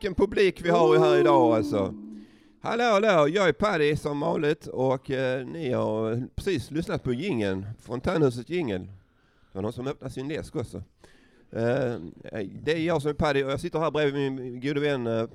vilken 0.00 0.14
publik 0.14 0.62
vi 0.64 0.70
har 0.70 0.98
här 0.98 1.16
idag 1.20 1.54
alltså. 1.56 1.94
Hallå, 2.62 2.82
hallå, 2.84 3.28
jag 3.28 3.48
är 3.48 3.52
Paddy 3.52 3.96
som 3.96 4.20
vanligt 4.20 4.66
och 4.66 5.10
eh, 5.10 5.46
ni 5.46 5.72
har 5.72 6.22
precis 6.34 6.70
lyssnat 6.70 7.02
på 7.02 7.12
gingen, 7.12 7.66
Fontänhuset 7.80 8.50
jingel. 8.50 8.80
Det 8.80 8.88
var 9.52 9.62
någon 9.62 9.72
som 9.72 9.86
öppnade 9.86 10.12
sin 10.14 10.28
läsk 10.28 10.56
också. 10.56 10.76
Eh, 11.52 11.94
det 12.62 12.72
är 12.72 12.78
jag 12.86 13.02
som 13.02 13.10
är 13.10 13.14
Paddy 13.14 13.44
och 13.44 13.50
jag 13.50 13.60
sitter 13.60 13.78
här 13.78 13.90
bredvid 13.90 14.32
min 14.32 14.60
gode 14.60 14.80
vän 14.80 15.06
eh, 15.06 15.26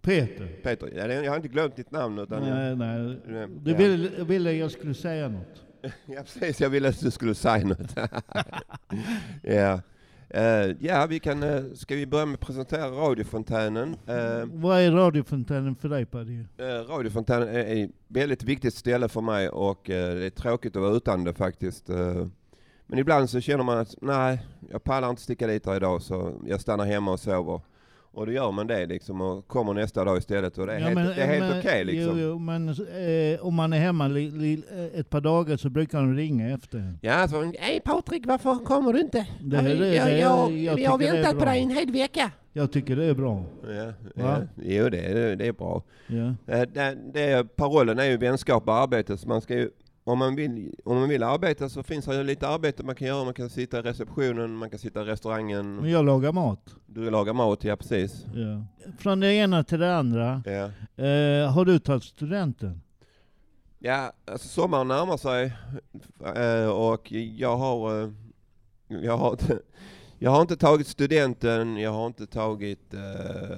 Peter. 0.00 0.46
Peter. 0.62 0.92
Ja, 0.96 1.06
det- 1.06 1.14
jag 1.24 1.30
har 1.30 1.36
inte 1.36 1.48
glömt 1.48 1.76
ditt 1.76 1.90
namn 1.90 2.18
utan... 2.18 2.42
Nej, 2.42 2.76
nej. 2.76 3.16
Ja. 3.28 3.46
Du 3.62 3.74
ville, 3.74 4.24
ville 4.24 4.52
jag 4.52 4.70
skulle 4.70 4.94
säga 4.94 5.28
något. 5.28 5.62
Ja 6.06 6.22
precis, 6.22 6.60
jag 6.60 6.70
ville 6.70 6.88
att 6.88 7.00
du 7.00 7.10
skulle 7.10 7.34
säga 7.34 7.66
något. 7.66 7.96
ja. 9.42 9.80
Eh, 10.34 10.76
ja, 10.80 11.06
vi 11.06 11.18
kan, 11.20 11.42
eh, 11.42 11.62
ska 11.74 11.94
vi 11.94 12.06
börja 12.06 12.26
med 12.26 12.34
att 12.34 12.40
presentera 12.40 12.90
radiofontänen? 12.90 13.88
Uh, 13.88 14.44
Vad 14.52 14.80
är 14.80 14.92
radiofontänen 14.92 15.74
för 15.76 15.88
dig 15.88 16.06
Paddy? 16.06 16.44
radiofontänen 16.88 17.48
är 17.48 17.84
ett 17.84 17.90
väldigt 18.08 18.42
viktigt 18.42 18.74
ställe 18.74 19.08
för 19.08 19.20
mig 19.20 19.48
och 19.48 19.80
det 19.86 20.26
är 20.26 20.30
tråkigt 20.30 20.76
att 20.76 20.82
vara 20.82 20.92
utan 20.92 21.24
det 21.24 21.34
faktiskt. 21.34 21.88
Men 22.86 22.98
ibland 22.98 23.30
så 23.30 23.40
känner 23.40 23.64
man 23.64 23.78
att 23.78 23.94
nej, 24.00 24.46
jag 24.70 24.84
pallar 24.84 25.10
inte 25.10 25.22
sticka 25.22 25.46
dit 25.46 25.66
idag 25.66 26.02
så 26.02 26.32
jag 26.46 26.60
stannar 26.60 26.84
hemma 26.84 27.12
och 27.12 27.20
sover. 27.20 27.60
Och 28.14 28.26
då 28.26 28.32
gör 28.32 28.50
man 28.52 28.66
det 28.66 28.86
liksom 28.86 29.20
och 29.20 29.48
kommer 29.48 29.74
nästa 29.74 30.04
dag 30.04 30.18
istället 30.18 30.58
och 30.58 30.66
det 30.66 30.72
är 30.72 30.78
Ja, 30.78 30.84
helt, 30.84 30.94
men- 30.94 31.06
det 31.06 31.22
är 31.22 31.26
helt 31.40 31.58
okej 31.64 31.84
liksom. 31.84 32.18
Jo, 32.18 32.24
jo, 32.28 32.38
men 32.38 32.68
eh, 32.68 33.46
om 33.46 33.54
man 33.54 33.72
är 33.72 33.78
hemma 33.78 34.08
li, 34.08 34.30
li, 34.30 34.62
ett 34.94 35.10
par 35.10 35.20
dagar 35.20 35.56
så 35.56 35.70
brukar 35.70 35.98
de 35.98 36.16
ringa 36.16 36.54
efter. 36.54 36.94
Ja, 37.00 37.12
alltså, 37.14 37.52
hej 37.58 37.80
Patrik, 37.84 38.26
varför 38.26 38.54
kommer 38.64 38.92
du 38.92 39.00
inte? 39.00 39.26
Det- 39.40 39.56
Ja, 39.56 39.62
det- 39.62 39.74
det- 39.74 39.94
jag, 39.94 40.12
jag, 40.18 40.52
jag 40.58 40.76
vi 40.76 40.84
har 40.84 40.98
väntat 40.98 41.38
på 41.38 41.44
dig 41.44 41.62
en 41.62 41.70
hel 41.70 41.92
vecka. 41.92 42.30
Jag 42.52 42.72
tycker 42.72 42.96
det 42.96 43.04
är 43.04 43.14
bra. 43.14 43.44
Ja, 43.68 43.92
ja. 44.14 44.36
Jo, 44.62 44.88
det, 44.88 44.98
är- 44.98 45.36
det 45.36 45.46
är 45.46 45.52
bra. 45.52 45.82
Ja. 46.06 46.34
Eh, 46.54 46.62
Det, 46.74 46.96
det, 47.12 47.56
parollen 47.56 47.98
är 47.98 48.04
ju 48.04 48.16
vänskap 48.16 48.68
och 48.68 48.74
arbete, 48.74 49.16
så 49.16 49.28
man 49.28 49.40
ska 49.40 49.54
ju, 49.54 49.70
om, 50.04 50.18
man 50.18 50.34
vill, 50.36 50.74
om 50.84 50.96
man 50.98 51.08
vill 51.08 51.22
arbeta 51.22 51.68
så 51.68 51.82
finns 51.82 52.04
det 52.04 52.16
ju 52.16 52.24
lite 52.24 52.48
arbete 52.48 52.82
man 52.82 52.94
kan 52.94 53.08
göra. 53.08 53.24
Man 53.24 53.34
kan 53.34 53.50
sitta 53.50 53.78
i 53.78 53.82
receptionen, 53.82 54.56
man 54.56 54.70
kan 54.70 54.78
sitta 54.78 55.02
i 55.02 55.04
restaurangen. 55.04 55.76
Men 55.76 55.90
jag 55.90 56.04
lagar 56.04 56.32
mat. 56.32 56.74
Du 56.86 57.10
lagar 57.10 57.32
mat, 57.32 57.64
ja 57.64 57.76
precis. 57.76 58.26
Ja. 58.34 58.64
Från 58.98 59.20
det 59.20 59.32
ena 59.34 59.64
till 59.64 59.78
det 59.80 59.96
andra. 59.96 60.42
Ja, 60.46 60.70
Eh, 61.04 61.52
har 61.52 61.64
du 61.64 61.78
tagit 61.78 62.04
studenten? 62.04 62.80
ja 63.78 64.12
alltså 64.24 64.48
sommaren 64.48 64.88
närmar 64.88 65.16
sig 65.16 65.52
eh, 66.36 66.68
och 66.70 67.12
jag 67.12 67.56
har, 67.56 68.02
eh, 68.02 68.10
jag 68.88 69.16
har 69.16 69.30
inte, 69.30 69.58
jag 70.18 70.30
har 70.30 70.40
inte 70.42 70.56
tagit 70.56 70.86
studenten, 70.86 71.76
jag 71.76 71.90
har 71.90 72.06
inte 72.06 72.26
tagit, 72.26 72.94
eh, 72.94 73.00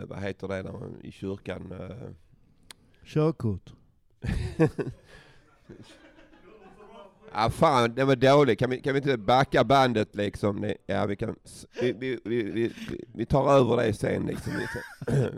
vad 0.08 0.18
heter 0.22 0.48
det 0.48 0.62
man, 0.72 0.96
i 1.02 1.12
kyrkan? 1.12 1.72
eh, 1.72 2.08
Körkort? 7.34 7.46
Ah, 7.46 7.50
fan, 7.50 7.94
det 7.94 8.04
var 8.04 8.16
dåligt. 8.16 8.58
Kan 8.58 8.70
vi, 8.70 8.80
kan 8.80 8.94
vi 8.94 8.98
inte 8.98 9.16
backa 9.16 9.64
bandet 9.64 10.14
liksom? 10.16 10.60
Det, 10.60 10.74
ja, 10.86 11.06
vi 11.06 11.16
kan... 11.16 11.36
Vi, 11.80 11.92
vi, 11.92 12.18
vi, 12.24 12.42
vi, 12.42 12.72
vi 13.14 13.26
tar 13.26 13.52
över 13.52 13.76
det 13.76 13.94
sen 13.94 14.26
liksom. 14.26 14.52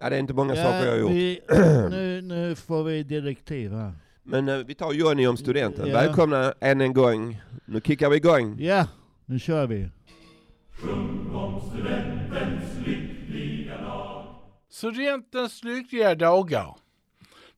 ja, 0.00 0.10
det 0.10 0.16
är 0.16 0.20
inte 0.20 0.34
många 0.34 0.56
saker 0.56 0.84
jag 0.84 0.92
har 0.92 0.98
gjort. 0.98 1.10
vi, 1.10 1.40
nu, 1.90 2.20
nu 2.22 2.54
får 2.54 2.84
vi 2.84 3.02
direktiv 3.02 3.72
här. 3.72 3.92
Men 4.22 4.48
eh, 4.48 4.56
vi 4.56 4.74
tar 4.74 4.92
Johnny 4.92 5.26
om 5.26 5.36
studenten. 5.36 5.86
Ja. 5.86 5.94
Välkomna 5.94 6.54
än 6.60 6.80
en 6.80 6.92
gång. 6.92 7.42
Nu 7.64 7.80
kickar 7.80 8.10
vi 8.10 8.16
igång. 8.16 8.56
Ja, 8.60 8.86
nu 9.26 9.38
kör 9.38 9.66
vi. 9.66 9.88
Studentens 14.68 15.64
lyckliga 15.64 16.14
dagar. 16.14 16.76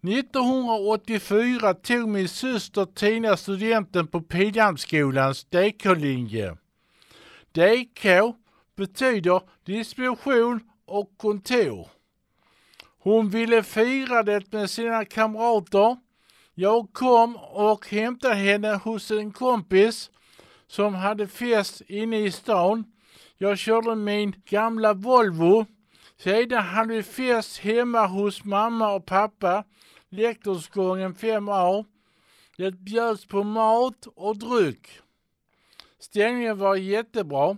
1984 0.05 1.75
tog 1.75 2.09
min 2.09 2.29
syster 2.29 2.85
Tina 2.85 3.37
studenten 3.37 4.07
på 4.07 4.21
Pildammsskolans 4.21 5.45
DK-linje. 5.45 6.57
DK 7.53 8.35
betyder 8.77 9.41
distribution 9.67 10.61
och 10.87 11.11
kontor. 11.17 11.89
Hon 12.99 13.31
ville 13.31 13.63
fira 13.63 14.23
det 14.23 14.53
med 14.53 14.71
sina 14.71 15.05
kamrater. 15.05 15.97
Jag 16.55 16.93
kom 16.93 17.37
och 17.37 17.89
hämtade 17.89 18.35
henne 18.35 18.75
hos 18.75 19.11
en 19.11 19.33
kompis 19.33 20.11
som 20.67 20.95
hade 20.95 21.27
fest 21.27 21.83
inne 21.89 22.19
i 22.19 22.31
stan. 22.31 22.85
Jag 23.39 23.59
körde 23.59 23.95
min 23.95 24.35
gamla 24.45 24.93
Volvo. 24.95 25.67
Sedan 26.17 26.63
hade 26.63 26.95
vi 26.95 27.03
fest 27.03 27.59
hemma 27.59 28.07
hos 28.07 28.45
mamma 28.45 28.95
och 28.95 29.07
pappa, 29.07 29.65
lektorsgången 30.15 31.15
5A. 31.15 31.85
Det 32.57 32.71
bjöds 32.71 33.27
på 33.27 33.45
mat 33.45 34.07
och 34.15 34.39
dryck. 34.39 34.89
Stämningen 35.99 36.59
var 36.59 36.77
jättebra. 36.77 37.57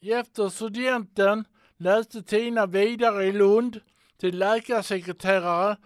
Efter 0.00 0.48
studenten 0.48 1.44
läste 1.76 2.22
Tina 2.22 2.66
vidare 2.66 3.24
i 3.24 3.32
Lund 3.32 3.80
till 4.18 4.38
läkarsekreterare 4.38 5.76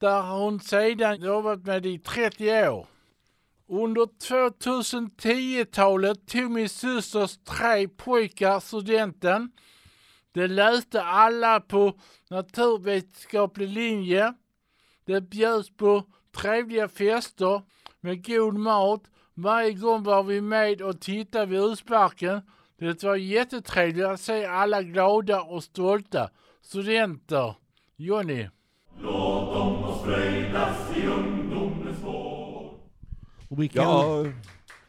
där 0.00 0.22
hon 0.22 0.60
sedan 0.60 1.20
jobbat 1.20 1.64
med 1.64 1.86
i 1.86 1.98
30 1.98 2.68
år. 2.68 2.86
Under 3.68 4.02
2010-talet 4.02 6.26
tog 6.26 6.50
min 6.50 6.68
systers 6.68 7.38
tre 7.44 7.88
pojkar 7.88 8.60
studenten. 8.60 9.52
De 10.32 10.46
läste 10.46 11.02
alla 11.02 11.60
på 11.60 11.98
naturvetenskaplig 12.30 13.68
linje. 13.68 14.34
Det 15.04 15.20
bjöds 15.20 15.76
på 15.76 16.02
trevliga 16.36 16.88
fester 16.88 17.62
med 18.00 18.26
god 18.26 18.54
mat. 18.54 19.02
Varje 19.34 19.72
gång 19.72 20.02
var 20.02 20.22
vi 20.22 20.40
med 20.40 20.82
och 20.82 21.00
tittade 21.00 21.46
vid 21.46 21.60
utsparken. 21.60 22.40
Det 22.78 23.02
var 23.02 23.16
jättetrevligt 23.16 24.06
att 24.06 24.20
se 24.20 24.44
alla 24.46 24.82
glada 24.82 25.42
och 25.42 25.62
stolta 25.64 26.30
studenter. 26.62 27.54
Jonny. 27.96 28.48
Och 33.48 33.62
vi 33.62 33.68
kan, 33.68 33.84
Ja, 33.84 34.24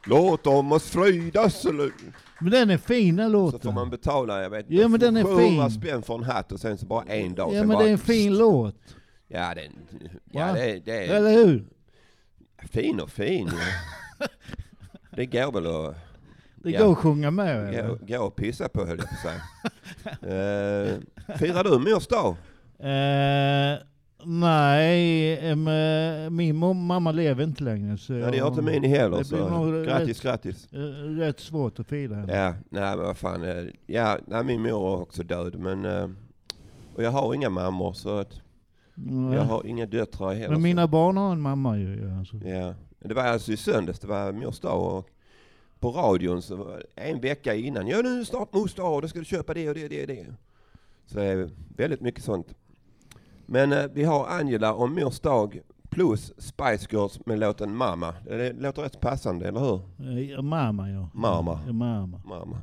låt 0.05 0.47
om 0.47 0.71
oss 0.71 0.89
fröjdas. 0.89 1.65
Eller, 1.65 1.91
Men 2.39 2.51
den 2.51 2.69
är 2.69 2.77
fin 2.77 3.15
den 3.15 3.27
så 3.29 3.33
låten. 3.33 3.59
får 3.59 3.71
man 3.71 3.89
betala, 3.89 4.41
jag 4.43 4.49
vet 4.49 4.65
Ja, 4.69 4.87
men 4.87 4.99
den 4.99 5.17
är 5.17 5.23
700 5.23 5.69
fin. 5.69 5.81
spänn 5.81 6.03
för 6.03 6.15
en 6.15 6.23
hatt 6.23 6.51
och 6.51 6.59
sen 6.59 6.77
så 6.77 6.85
bara 6.85 7.03
en 7.03 7.35
dag. 7.35 7.53
Ja 7.53 7.63
men 7.63 7.77
det 7.77 7.85
är 7.85 7.91
en 7.91 7.97
fin 7.97 8.37
låt. 8.37 8.75
Ja, 9.35 9.53
den, 9.55 9.71
ja 10.31 10.53
det, 10.53 10.79
det 10.85 11.05
är 11.07 11.15
Eller 11.17 11.31
hur? 11.31 11.63
fin 12.71 12.99
och 12.99 13.09
fin. 13.09 13.49
Det 15.15 15.25
går 15.25 15.51
väl 15.51 15.67
att... 15.67 15.95
Det 16.55 16.71
Ja. 16.71 16.83
går 16.85 16.91
att 16.91 16.97
sjunga 16.97 17.31
med 17.31 17.69
eller? 17.73 17.95
gå 18.17 18.23
och 18.23 18.35
pissa 18.35 18.69
på 18.69 18.85
höll 18.85 18.97
jag 18.97 19.07
på 19.07 19.13
att 19.13 19.21
säga. 19.21 19.41
uh, 20.91 20.99
firar 21.37 21.63
du 21.63 21.79
mors 21.79 22.07
dag? 22.07 22.35
Eh, 22.79 23.79
nej, 24.25 25.33
eh, 25.49 26.29
min 26.29 26.55
mamma 26.85 27.11
lever 27.11 27.43
inte 27.43 27.63
längre. 27.63 27.97
Så 27.97 28.13
Ja, 28.13 28.31
det 28.31 28.37
gör 28.37 28.47
inte 28.47 28.61
min 28.61 28.83
heller. 28.83 29.17
det 29.17 29.29
blir 29.29 29.37
Så 29.39 29.49
nog 29.49 29.85
grattis, 29.85 30.07
rätt- 30.17 30.23
grattis. 30.23 30.67
rätt 31.19 31.39
svårt 31.39 31.79
att 31.79 31.87
fira 31.87 32.15
henne. 32.15 32.33
Ja, 32.35 32.53
nej 32.69 32.97
men 32.97 33.05
vad 33.05 33.17
fan. 33.17 33.71
Ja, 33.85 34.17
nej, 34.27 34.43
min 34.43 34.61
mor 34.61 34.93
är 34.97 35.01
också 35.01 35.23
död 35.23 35.55
men... 35.59 35.85
eh, 35.85 36.09
och 36.95 37.03
jag 37.03 37.11
har 37.11 37.33
inga 37.33 37.49
mammor 37.49 37.93
så 37.93 38.17
att 38.17 38.41
Nej. 38.95 39.35
jag 39.35 39.43
har 39.43 39.65
inga 39.65 39.85
döttrar 39.85 40.33
heller. 40.33 40.49
Men 40.49 40.61
mina 40.61 40.87
barn 40.87 41.17
har 41.17 41.31
en 41.31 41.41
mamma 41.41 41.77
ju. 41.77 42.07
Ja, 42.07 42.19
alltså. 42.19 42.37
Ja, 42.37 42.73
det 42.99 43.13
var 43.13 43.23
alltså 43.23 43.51
i 43.51 43.57
söndags, 43.57 43.99
det 43.99 44.07
var 44.07 44.31
mors 44.31 44.59
dag 44.59 44.97
och 44.97 45.09
på 45.79 45.91
radion 45.91 46.41
så 46.41 46.55
var 46.55 46.83
en 46.95 47.21
vecka 47.21 47.55
innan, 47.55 47.87
ja 47.87 48.01
nu 48.01 48.09
är 48.15 48.19
det 48.19 48.25
snart 48.25 48.53
mors 48.53 48.73
dag, 48.73 49.01
då 49.01 49.07
ska 49.07 49.19
du 49.19 49.25
köpa 49.25 49.53
det 49.53 49.69
och 49.69 49.75
det 49.75 49.83
och 49.83 49.89
det 49.89 50.01
och 50.01 50.07
det. 50.07 50.25
Så 51.05 51.17
det 51.17 51.25
är 51.25 51.49
väldigt 51.77 52.01
mycket 52.01 52.23
sånt. 52.23 52.55
Men 53.45 53.71
eh, 53.71 53.85
vi 53.93 54.03
har 54.03 54.27
Angela 54.27 54.73
om 54.73 54.95
mors 54.95 55.19
dag 55.19 55.59
plus 55.89 56.33
Spice 56.37 56.87
Girls 56.91 57.25
med 57.25 57.39
låten 57.39 57.75
Mama. 57.75 58.13
Det 58.25 58.53
låter 58.53 58.81
rätt 58.81 58.99
passande, 58.99 59.47
eller 59.47 59.59
hur? 59.59 59.81
Eh, 60.35 60.41
mamma 60.41 60.89
ja. 60.89 61.09
Mamma. 61.13 61.59
Ja, 61.65 61.73
mamma. 61.73 62.21
Mamma. 62.25 62.61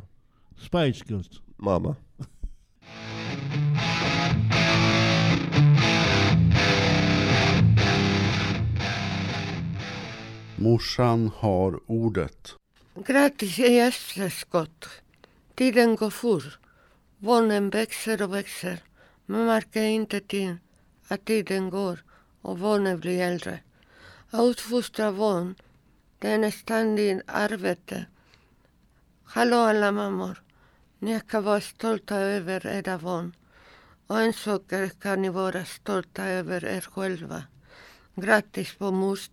Spice 0.57 1.05
Girls. 1.09 1.41
Mamma. 1.57 1.97
Morsan 10.61 11.31
har 11.37 11.79
ordet. 11.87 12.55
Grattis 13.07 13.59
i 13.59 13.79
efterskott. 13.79 14.89
Tiden 15.55 15.97
går 15.97 16.11
fort. 16.11 16.59
Barnen 17.19 17.71
växer 17.71 18.23
och 18.23 18.35
växer. 18.35 18.83
Man 19.27 19.47
märker 19.47 19.83
inte 19.83 20.21
till 20.21 20.57
att 21.09 21.25
tiden 21.25 21.71
går 21.71 22.05
och 22.43 22.59
barnen 22.59 23.01
blir 23.01 23.21
äldre. 23.21 23.61
Att 24.31 24.45
utfostra 24.45 25.13
barn 25.13 25.55
Det 26.19 26.29
är 26.29 26.39
en 26.39 26.53
ständigt 26.53 27.23
arbete. 27.27 28.07
Hallå 29.25 29.57
alla 29.57 29.93
mammor. 29.93 30.43
Ni 30.99 31.21
ska 31.21 31.41
vara 31.41 31.61
stolta 31.61 32.17
över 32.17 32.67
era 32.67 32.99
barn. 32.99 33.35
Och 34.07 34.21
en 34.21 34.33
sak 34.33 34.63
kan 35.01 35.23
ni 35.23 35.29
vara 35.29 35.65
stolta 35.65 36.25
över 36.25 36.65
er 36.65 36.81
själva. 36.81 37.43
Grattis 38.15 38.75
på 38.75 38.91
mors 38.91 39.31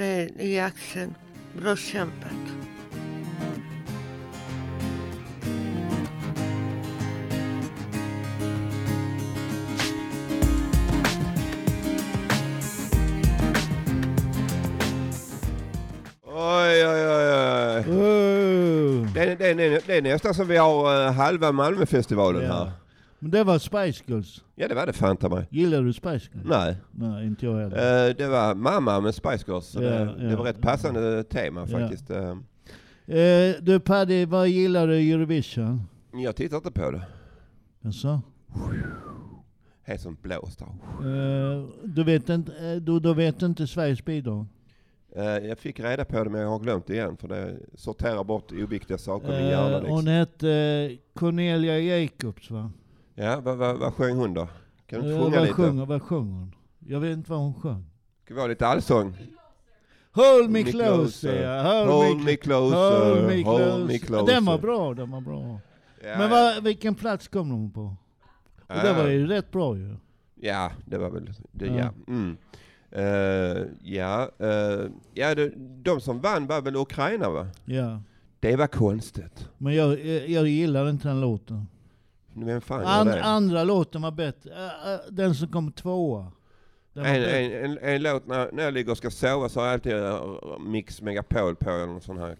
er 0.00 0.28
i 0.40 0.56
axeln. 0.58 1.16
Bra 1.58 1.76
kämpat. 1.76 2.54
Oj, 16.24 16.86
oj, 16.86 17.08
oj, 17.08 17.32
oj. 17.34 17.84
Det, 19.14 19.34
det, 19.38 19.54
det, 19.54 19.86
det 19.86 19.96
är 19.96 20.02
nästan 20.02 20.34
som 20.34 20.48
vi 20.48 20.56
har 20.56 21.06
eh, 21.06 21.12
halva 21.12 21.52
Malmöfestivalen 21.52 22.42
Ja. 22.42 22.52
här. 22.54 22.72
Men 23.18 23.30
det 23.30 23.44
var 23.44 23.58
Spice 23.58 24.04
Girls. 24.06 24.44
Ja, 24.54 24.68
det 24.68 24.74
var 24.74 24.86
det 24.86 24.92
fan 24.92 25.16
ta 25.16 25.28
mig. 25.28 25.46
Gillar 25.50 25.82
du 25.82 25.92
Spice 25.92 26.30
Girls? 26.32 26.46
Nej. 26.48 26.76
Nej, 26.92 27.26
inte 27.26 27.46
jag 27.46 27.56
heller. 27.58 28.08
Eh, 28.08 28.14
det 28.16 28.28
var 28.28 28.54
mamma 28.54 29.00
med 29.00 29.14
Spice 29.14 29.44
Girls. 29.46 29.66
Så 29.66 29.82
Ja, 29.82 29.90
det, 29.90 29.98
ja. 30.18 30.28
det 30.28 30.36
var 30.36 30.44
rätt 30.44 30.60
passande 30.60 31.24
tema 31.24 31.66
faktiskt. 31.66 32.10
Eh, 32.10 32.36
Eh, 33.10 33.54
du 33.60 33.80
Paddy, 33.80 34.24
vad 34.26 34.48
gillar 34.48 34.86
du 34.86 34.94
i 35.00 35.12
Eurovision? 35.12 35.82
Jag 36.12 36.36
tittar 36.36 36.56
inte 36.56 36.70
på 36.70 36.90
det. 36.90 37.02
Jaså? 37.80 38.20
Helt 39.82 40.00
som 40.00 40.16
blåst. 40.22 40.60
Eh, 40.60 40.68
du 41.84 42.04
vet 42.04 42.28
inte, 42.28 42.52
eh, 42.52 42.76
du, 42.76 43.00
du 43.00 43.14
vet 43.14 43.42
inte 43.42 43.66
Sveriges 43.66 44.04
bidrag? 44.04 44.46
Jag 45.42 45.58
fick 45.58 45.80
reda 45.80 46.04
på 46.04 46.24
det 46.24 46.30
men 46.30 46.40
jag 46.40 46.48
har 46.48 46.58
glömt 46.58 46.86
det 46.86 46.94
igen 46.94 47.16
för 47.16 47.28
det 47.28 47.56
sorterar 47.74 48.24
bort 48.24 48.52
oviktiga 48.52 48.98
saker 48.98 49.32
i 49.38 49.42
min 49.42 49.50
hjärna. 49.50 49.66
Eh, 49.68 49.72
hon 49.72 49.82
Liksom. 49.82 50.06
hette 50.06 50.96
Cornelia 51.14 51.78
Jacobs 51.78 52.50
va? 52.50 52.70
Ja, 53.20 53.40
vad, 53.40 53.56
vad, 53.56 53.76
vad 53.78 53.94
sjöng 53.94 54.16
hon 54.16 54.34
då? 54.34 54.48
Kan 54.86 55.00
du 55.02 55.06
Eh, 55.10 55.12
inte 55.12 55.24
sjunga 55.24 55.36
vad, 55.36 55.42
lite? 55.42 55.54
sjunger, 55.54 55.86
vad 55.86 56.02
sjunger 56.02 56.32
hon? 56.34 56.54
Jag 56.78 57.00
vet 57.00 57.12
inte 57.16 57.30
vad 57.30 57.40
hon 57.40 57.54
sjöng. 57.54 57.84
Ska 58.24 58.34
vi 58.34 58.40
ha 58.40 58.46
lite 58.46 58.66
allsång? 58.66 59.16
Hold 60.12 60.50
me 60.50 60.62
closer, 60.62 61.42
ja. 61.42 61.62
Hold, 61.62 61.90
Hold 61.90 62.24
me, 62.24 62.36
closer, 62.36 63.14
hold 63.14 63.26
me 63.26 63.42
closer. 63.42 63.70
hold 63.70 63.86
me 63.86 63.98
closer. 63.98 64.34
Den 64.34 64.44
var 64.44 64.58
bra, 64.58 64.94
den 64.94 65.10
var 65.10 65.20
bra. 65.20 65.60
Ja, 66.04 66.18
Men 66.18 66.30
vad, 66.30 66.62
vilken 66.64 66.94
plats 66.94 67.28
kom 67.28 67.50
hon 67.50 67.70
på? 67.70 67.96
Och 68.66 68.74
det 68.82 68.92
var 68.92 69.08
ju 69.08 69.26
rätt 69.26 69.50
bra 69.52 69.76
ju. 69.76 69.96
Ja, 70.34 70.70
det 70.84 70.98
var 70.98 71.10
väl 71.10 71.30
det, 71.52 71.66
Ja. 71.66 71.74
ja. 71.76 71.90
Mm. 72.08 72.36
Eh, 72.90 73.62
ja, 73.82 74.30
eh, 74.38 74.86
ja 75.14 75.34
det, 75.34 75.52
de 75.82 76.00
som 76.00 76.20
vann 76.20 76.46
var 76.46 76.60
väl 76.62 76.76
Ukraina 76.76 77.30
va? 77.30 77.46
Ja. 77.64 78.02
Det 78.40 78.56
var 78.56 78.66
konstigt. 78.66 79.48
Men 79.58 79.74
jag, 79.74 80.04
jag, 80.06 80.28
jag 80.28 80.48
gillar 80.48 80.90
inte 80.90 81.08
den 81.08 81.20
låten. 81.20 81.66
Vem 82.46 82.60
fan 82.60 82.80
gör 82.82 82.88
An, 83.00 83.06
det? 83.06 83.22
andra 83.24 83.64
låten 83.64 84.02
var 84.02 84.10
bättre. 84.10 84.50
Äh, 84.50 84.92
äh, 84.94 85.00
Den 85.10 85.34
som 85.34 85.48
kom 85.48 85.72
tvåa. 85.72 86.32
En, 86.94 87.04
en, 87.04 87.52
en, 87.64 87.78
en 87.78 88.02
låt 88.02 88.26
när, 88.26 88.52
när 88.52 88.62
jag 88.64 88.74
ligger 88.74 88.90
och 88.90 88.98
ska 88.98 89.10
sova 89.10 89.48
så 89.48 89.60
har 89.60 89.66
jag 89.66 89.72
alltid 89.74 89.92
eh, 89.96 90.58
Mix 90.60 91.02
Megapol 91.02 91.56
på 91.56 91.70
eller 91.70 91.86
någon 91.86 92.00
sån 92.00 92.18
här 92.18 92.36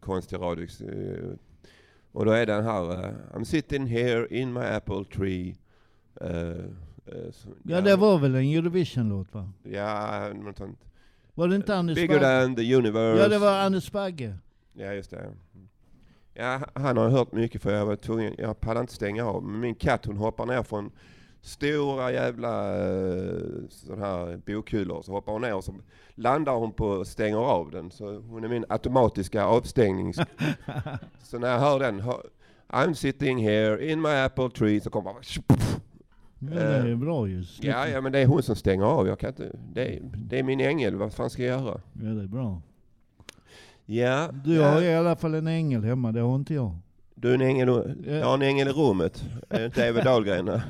konstig 0.00 0.36
radio. 0.36 0.66
eh, 0.80 1.34
Och 2.12 2.24
då 2.24 2.30
är 2.32 2.46
den 2.46 2.64
här 2.64 2.92
eh, 3.04 3.10
I'm 3.34 3.44
sitting 3.44 3.86
here 3.86 4.26
in 4.30 4.52
my 4.52 4.60
apple 4.60 5.04
tree. 5.04 5.56
Eh, 6.20 6.48
eh, 6.48 6.54
så- 7.32 7.48
Ja, 7.64 7.80
det 7.80 7.96
var 7.96 8.18
väl 8.18 8.34
en 8.34 8.44
Eurovision-låt 8.44 9.34
va? 9.34 9.48
Ja, 9.62 10.28
något 10.34 10.56
sånt. 10.58 10.78
Var 11.34 11.48
det 11.48 11.56
inte 11.56 11.76
Anders 11.76 11.96
Bigger 11.96 12.20
Bagge? 12.20 12.40
than 12.46 12.56
the 12.56 12.74
universe. 12.74 13.22
Ja, 13.22 13.28
det 13.28 13.38
var 13.38 13.58
Anders 13.60 13.92
Bagge. 13.92 14.34
Ja, 14.72 14.92
just 14.92 15.10
det. 15.10 15.30
Ja, 16.34 16.60
han 16.74 16.96
har 16.96 17.08
hört 17.08 17.32
mycket 17.32 17.62
för 17.62 17.74
jag 17.74 17.86
var 17.86 17.96
tvungen, 17.96 18.34
jag 18.38 18.60
pallade 18.60 18.80
inte 18.80 18.94
stänga 18.94 19.24
av. 19.24 19.42
Men 19.42 19.60
min 19.60 19.74
katt 19.74 20.06
hon 20.06 20.16
hoppar 20.16 20.46
ner 20.46 20.62
från 20.62 20.90
stora 21.40 22.12
jävla 22.12 22.76
eh, 22.86 23.42
sån 23.68 23.98
här 23.98 24.36
bokkulor. 24.46 25.02
Så 25.02 25.12
hoppar 25.12 25.32
hon 25.32 25.42
ner 25.42 25.54
och 25.54 25.64
så 25.64 25.74
landar 26.14 26.52
hon 26.52 26.72
på 26.72 26.86
och 26.86 27.06
stänger 27.06 27.36
av 27.38 27.70
den. 27.70 27.90
Så 27.90 28.18
hon 28.20 28.44
är 28.44 28.48
min 28.48 28.64
automatiska 28.68 29.44
avstängnings... 29.44 30.16
så 31.22 31.38
när 31.38 31.48
jag 31.48 31.58
hör 31.58 31.78
den, 31.78 32.02
I'm 32.68 32.94
sitting 32.94 33.38
here 33.38 33.90
in 33.92 34.00
my 34.00 34.10
apple 34.10 34.50
tree, 34.50 34.80
så 34.80 34.90
kommer 34.90 35.12
bara... 35.12 35.22
Men 36.38 36.54
det 36.56 36.90
är 36.90 36.96
bra 36.96 37.28
ju. 37.28 37.44
Ja, 37.60 37.88
ja, 37.88 38.00
men 38.00 38.12
det 38.12 38.18
är 38.18 38.26
hon 38.26 38.42
som 38.42 38.56
stänger 38.56 38.84
av. 38.84 39.06
Jag 39.06 39.18
kan 39.18 39.28
inte, 39.28 39.56
det, 39.72 39.96
är, 39.96 40.00
det 40.02 40.38
är 40.38 40.42
min 40.42 40.60
ängel, 40.60 40.96
vad 40.96 41.14
fan 41.14 41.30
ska 41.30 41.42
jag 41.42 41.60
göra? 41.60 41.80
Ja, 41.92 42.08
det 42.08 42.22
är 42.22 42.26
bra. 42.26 42.62
Ja, 43.94 44.28
Du 44.44 44.54
ja. 44.54 44.68
har 44.70 44.82
i 44.82 44.94
alla 44.94 45.16
fall 45.16 45.34
en 45.34 45.46
ängel 45.46 45.84
hemma, 45.84 46.12
det 46.12 46.20
har 46.20 46.34
inte 46.34 46.54
jag. 46.54 46.78
Du 47.14 47.30
är 47.30 47.34
en 47.34 47.40
ängel, 47.40 47.68
Ja. 48.06 48.12
jag 48.12 48.26
har 48.26 48.34
en 48.34 48.42
ängel 48.42 48.68
i 48.68 48.72
rummet. 48.72 49.24
Är 49.48 49.58
det 49.58 49.64
inte 49.66 49.82
Eva 49.86 50.02
Dahlgren? 50.04 50.60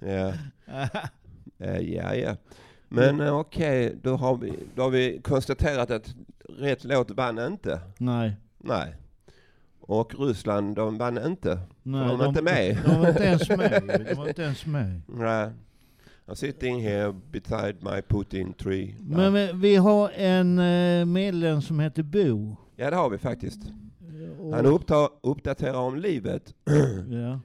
ja. 0.00 0.32
Eh, 1.58 1.78
ja, 1.78 2.14
ja. 2.14 2.36
Men 2.88 3.20
eh, 3.20 3.38
okej, 3.38 3.96
då, 4.02 4.16
har 4.16 4.36
vi, 4.36 4.52
då 4.74 4.82
har 4.82 4.90
vi 4.90 5.20
konstaterat 5.24 5.90
att 5.90 6.14
rätt 6.58 6.84
låt 6.84 7.10
vann 7.10 7.38
inte. 7.38 7.80
Nej. 7.98 8.36
Nej. 8.58 8.94
Och 9.80 10.14
Ryssland, 10.26 10.76
de 10.76 10.98
vann 10.98 11.26
inte. 11.26 11.58
Nej, 11.82 12.08
de 12.08 12.18
var 12.18 12.26
inte 12.28 12.42
med. 12.42 12.78
De 12.86 13.00
var 13.00 13.08
inte 13.08 13.24
ens 13.24 13.48
med. 13.48 13.82
De 14.08 14.14
var 14.14 14.28
inte 14.28 14.42
ens 14.42 14.66
med. 14.66 15.00
Nej. 15.06 15.50
I'm 16.32 16.36
sitting 16.36 16.80
here 16.80 17.12
beside 17.30 17.76
my 17.82 18.00
Putin 18.08 18.52
tree. 18.54 18.94
Men 19.00 19.32
vi- 19.34 19.52
vi 19.54 19.76
har 19.76 20.10
en 20.10 20.58
eh, 20.58 21.04
medlem 21.04 21.62
som 21.62 21.80
heter 21.80 22.02
Bo. 22.02 22.56
Ja, 22.76 22.90
det 22.90 22.96
har 22.96 23.10
vi 23.10 23.18
faktiskt. 23.18 23.60
Och- 24.40 24.54
Han 24.54 24.66
upptar, 24.66 25.08
uppdaterar 25.22 25.78
om 25.78 25.96
livet. 25.96 26.54
Ja. 27.10 27.40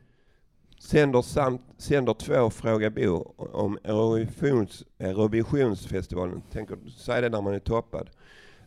Sänder, 0.80 1.22
samt, 1.22 1.62
sänder 1.78 2.14
två 2.14 2.50
Fråga 2.50 2.90
Bo 2.90 3.34
om 3.38 3.78
Eurovisions, 3.84 4.84
Eurovisionsfestivalen. 5.00 6.42
Tänker 6.52 6.78
säga 6.98 7.22
det 7.22 7.30
när 7.30 7.42
man 7.42 7.54
är 7.54 7.60
toppad. 7.60 8.10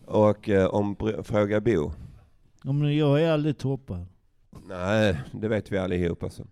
Och 0.06 0.48
eh, 0.48 0.66
om 0.66 0.96
Br- 0.96 1.22
Fråga 1.22 1.60
Bo. 1.60 1.92
Ja, 2.64 2.72
men 2.72 2.96
jag 2.96 3.22
är 3.22 3.30
aldrig 3.32 3.58
toppad. 3.58 4.06
Nej, 4.68 5.20
det 5.32 5.48
vet 5.48 5.72
vi 5.72 5.78
allihopa. 5.78 6.30
Så. 6.30 6.44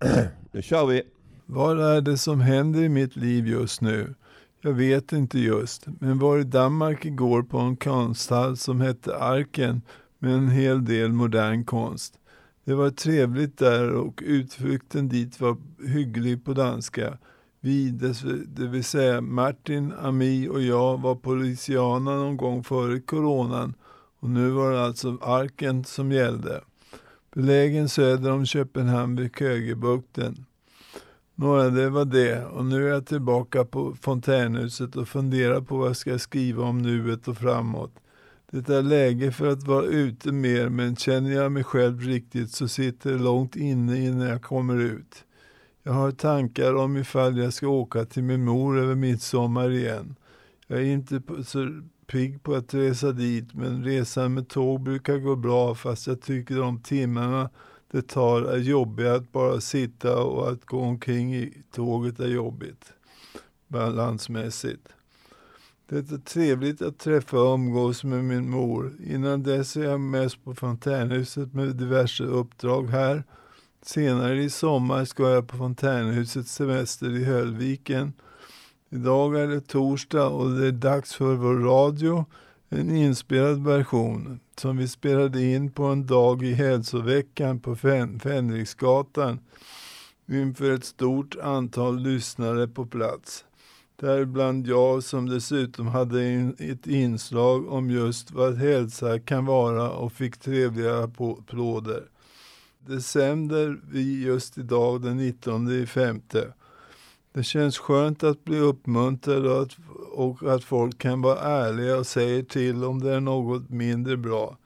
Då 0.52 0.60
kör 0.60 0.86
vi. 0.86 1.02
Vad 1.46 1.80
är 1.80 2.00
det 2.00 2.18
som 2.18 2.40
händer 2.40 2.82
i 2.82 2.88
mitt 2.88 3.16
liv 3.16 3.46
just 3.46 3.80
nu? 3.80 4.14
Jag 4.60 4.72
vet 4.72 5.12
inte 5.12 5.38
just, 5.38 5.86
men 6.00 6.18
var 6.18 6.38
i 6.38 6.44
Danmark 6.44 7.04
igår 7.04 7.42
på 7.42 7.58
en 7.58 7.76
konsthall 7.76 8.56
som 8.56 8.80
hette 8.80 9.16
Arken 9.16 9.82
med 10.18 10.34
en 10.34 10.48
hel 10.48 10.84
del 10.84 11.12
modern 11.12 11.64
konst. 11.64 12.14
Det 12.64 12.74
var 12.74 12.90
trevligt 12.90 13.58
där 13.58 13.90
och 13.90 14.22
utflykten 14.24 15.08
dit 15.08 15.40
var 15.40 15.56
hygglig 15.86 16.44
på 16.44 16.52
danska. 16.52 17.18
Vi, 17.60 17.90
det 18.46 18.66
vill 18.66 18.84
säga 18.84 19.20
Martin, 19.20 19.92
Ami 20.00 20.48
och 20.48 20.62
jag 20.62 21.00
var 21.00 21.14
på 21.14 21.34
Louisiana 21.34 22.14
någon 22.14 22.36
gång 22.36 22.64
före 22.64 23.00
coronan 23.00 23.74
och 24.20 24.30
nu 24.30 24.50
var 24.50 24.72
det 24.72 24.84
alltså 24.84 25.18
Arken 25.22 25.84
som 25.84 26.12
gällde. 26.12 26.60
Belägen 27.34 27.88
söder 27.88 28.30
om 28.30 28.46
Köpenhamn 28.46 29.16
vid 29.16 29.36
Kögebukten. 29.38 30.46
Nåja, 31.34 31.70
det 31.70 31.90
var 31.90 32.04
det. 32.04 32.44
Och 32.44 32.64
nu 32.64 32.86
är 32.86 32.92
jag 32.92 33.06
tillbaka 33.06 33.64
på 33.64 33.94
fontänhuset 34.00 34.96
och 34.96 35.08
funderar 35.08 35.60
på 35.60 35.76
vad 35.76 35.88
jag 35.88 35.96
ska 35.96 36.18
skriva 36.18 36.64
om 36.64 36.78
nuet 36.78 37.28
och 37.28 37.36
framåt. 37.36 37.92
Det 38.50 38.68
är 38.68 38.82
läge 38.82 39.32
för 39.32 39.46
att 39.46 39.62
vara 39.62 39.84
ute 39.84 40.32
mer, 40.32 40.68
men 40.68 40.96
känner 40.96 41.30
jag 41.30 41.52
mig 41.52 41.64
själv 41.64 42.00
riktigt 42.00 42.50
så 42.50 42.68
sitter 42.68 43.12
det 43.12 43.18
långt 43.18 43.56
inne 43.56 44.06
innan 44.06 44.28
jag 44.28 44.42
kommer 44.42 44.80
ut. 44.80 45.24
Jag 45.82 45.92
har 45.92 46.10
tankar 46.10 46.74
om 46.74 46.96
ifall 46.96 47.38
jag 47.38 47.52
ska 47.52 47.68
åka 47.68 48.04
till 48.04 48.22
min 48.22 48.44
mor 48.44 48.78
över 48.78 48.94
midsommar 48.94 49.70
igen. 49.70 50.16
Jag 50.66 50.78
är 50.78 50.84
inte 50.84 51.22
så 51.44 51.82
pigg 52.06 52.42
på 52.42 52.54
att 52.54 52.74
resa 52.74 53.12
dit, 53.12 53.54
men 53.54 53.84
resan 53.84 54.34
med 54.34 54.48
tåg 54.48 54.80
brukar 54.80 55.18
gå 55.18 55.36
bra 55.36 55.74
fast 55.74 56.06
jag 56.06 56.22
tycker 56.22 56.54
de 56.56 56.82
timmarna 56.82 57.50
det 57.94 58.02
tar 58.02 58.42
är 58.42 58.58
jobbiga 58.58 59.14
att 59.14 59.32
bara 59.32 59.60
sitta 59.60 60.22
och 60.22 60.48
att 60.48 60.64
gå 60.64 60.80
omkring 60.80 61.34
i 61.34 61.62
tåget 61.72 62.20
är 62.20 62.28
jobbigt. 62.28 62.92
Balansmässigt. 63.68 64.88
Det 65.88 65.96
är 65.96 66.18
trevligt 66.18 66.82
att 66.82 66.98
träffa 66.98 67.42
och 67.42 67.54
umgås 67.54 68.04
med 68.04 68.24
min 68.24 68.50
mor. 68.50 68.92
Innan 69.06 69.42
dess 69.42 69.76
är 69.76 69.84
jag 69.84 70.00
mest 70.00 70.44
på 70.44 70.54
fontänhuset 70.54 71.54
med 71.54 71.76
diverse 71.76 72.24
uppdrag 72.24 72.88
här. 72.88 73.24
Senare 73.82 74.42
i 74.42 74.50
sommar 74.50 75.04
ska 75.04 75.30
jag 75.30 75.48
på 75.48 75.56
fontänhusets 75.56 76.54
semester 76.54 77.10
i 77.10 77.24
Höllviken. 77.24 78.12
Idag 78.90 79.40
är 79.40 79.46
det 79.46 79.60
torsdag 79.60 80.28
och 80.28 80.50
det 80.50 80.66
är 80.66 80.72
dags 80.72 81.14
för 81.14 81.34
vår 81.34 81.54
radio. 81.54 82.24
En 82.68 82.90
inspelad 82.90 83.64
version 83.64 84.40
som 84.60 84.76
vi 84.76 84.88
spelade 84.88 85.42
in 85.42 85.70
på 85.70 85.84
en 85.84 86.06
dag 86.06 86.42
i 86.42 86.52
hälsoveckan 86.52 87.60
på 87.60 87.76
Fen- 87.76 88.20
Fänriksgatan 88.20 89.38
inför 90.28 90.70
ett 90.70 90.84
stort 90.84 91.36
antal 91.42 92.00
lyssnare 92.00 92.68
på 92.68 92.86
plats. 92.86 93.44
Däribland 94.00 94.66
jag 94.66 95.02
som 95.02 95.28
dessutom 95.28 95.86
hade 95.86 96.28
in, 96.32 96.56
ett 96.58 96.86
inslag 96.86 97.68
om 97.72 97.90
just 97.90 98.30
vad 98.30 98.54
hälsa 98.56 99.18
kan 99.18 99.46
vara 99.46 99.90
och 99.90 100.12
fick 100.12 100.36
trevliga 100.36 101.04
applåder. 101.04 102.04
Det 102.86 103.00
sänder 103.00 103.80
vi 103.90 104.22
just 104.24 104.58
idag 104.58 105.02
den 105.02 105.16
19 105.16 105.82
i 105.82 105.86
femte. 105.86 106.52
Det 107.34 107.42
känns 107.42 107.78
skönt 107.78 108.22
att 108.22 108.44
bli 108.44 108.58
uppmuntrad 108.58 109.46
och 109.46 109.62
att, 109.62 109.76
och 110.12 110.54
att 110.54 110.64
folk 110.64 110.98
kan 110.98 111.22
vara 111.22 111.38
ärliga 111.38 111.96
och 111.98 112.06
säger 112.06 112.42
till 112.42 112.84
om 112.84 113.00
det 113.00 113.14
är 113.14 113.20
något 113.20 113.70
mindre 113.70 114.16
bra. 114.16 114.58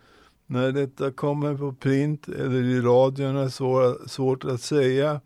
När 0.47 0.73
detta 0.73 1.11
kommer 1.11 1.55
på 1.55 1.73
print 1.73 2.29
eller 2.29 2.63
i 2.63 2.81
radion 2.81 3.37
är 3.37 3.49
svår, 3.49 4.09
svårt 4.09 4.45
att 4.45 4.61
säga 4.61 5.21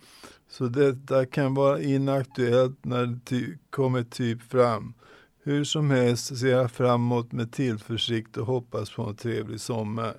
så 0.51 0.67
detta 0.67 1.27
kan 1.27 1.55
vara 1.55 1.81
inaktuellt 1.81 2.85
när 2.85 3.07
det 3.07 3.21
ty 3.25 3.57
kommer 3.71 4.03
typ 4.03 4.43
fram. 4.43 4.95
Hur 5.43 5.65
som 5.65 5.91
helst 5.91 6.39
ser 6.39 6.51
jag 6.51 6.71
framåt 6.71 7.33
med 7.33 7.53
tillförsikt 7.53 8.37
och 8.37 8.47
hoppas 8.47 8.91
på 8.91 9.03
en 9.03 9.17
trevlig 9.17 9.61
sommar. 9.61 10.15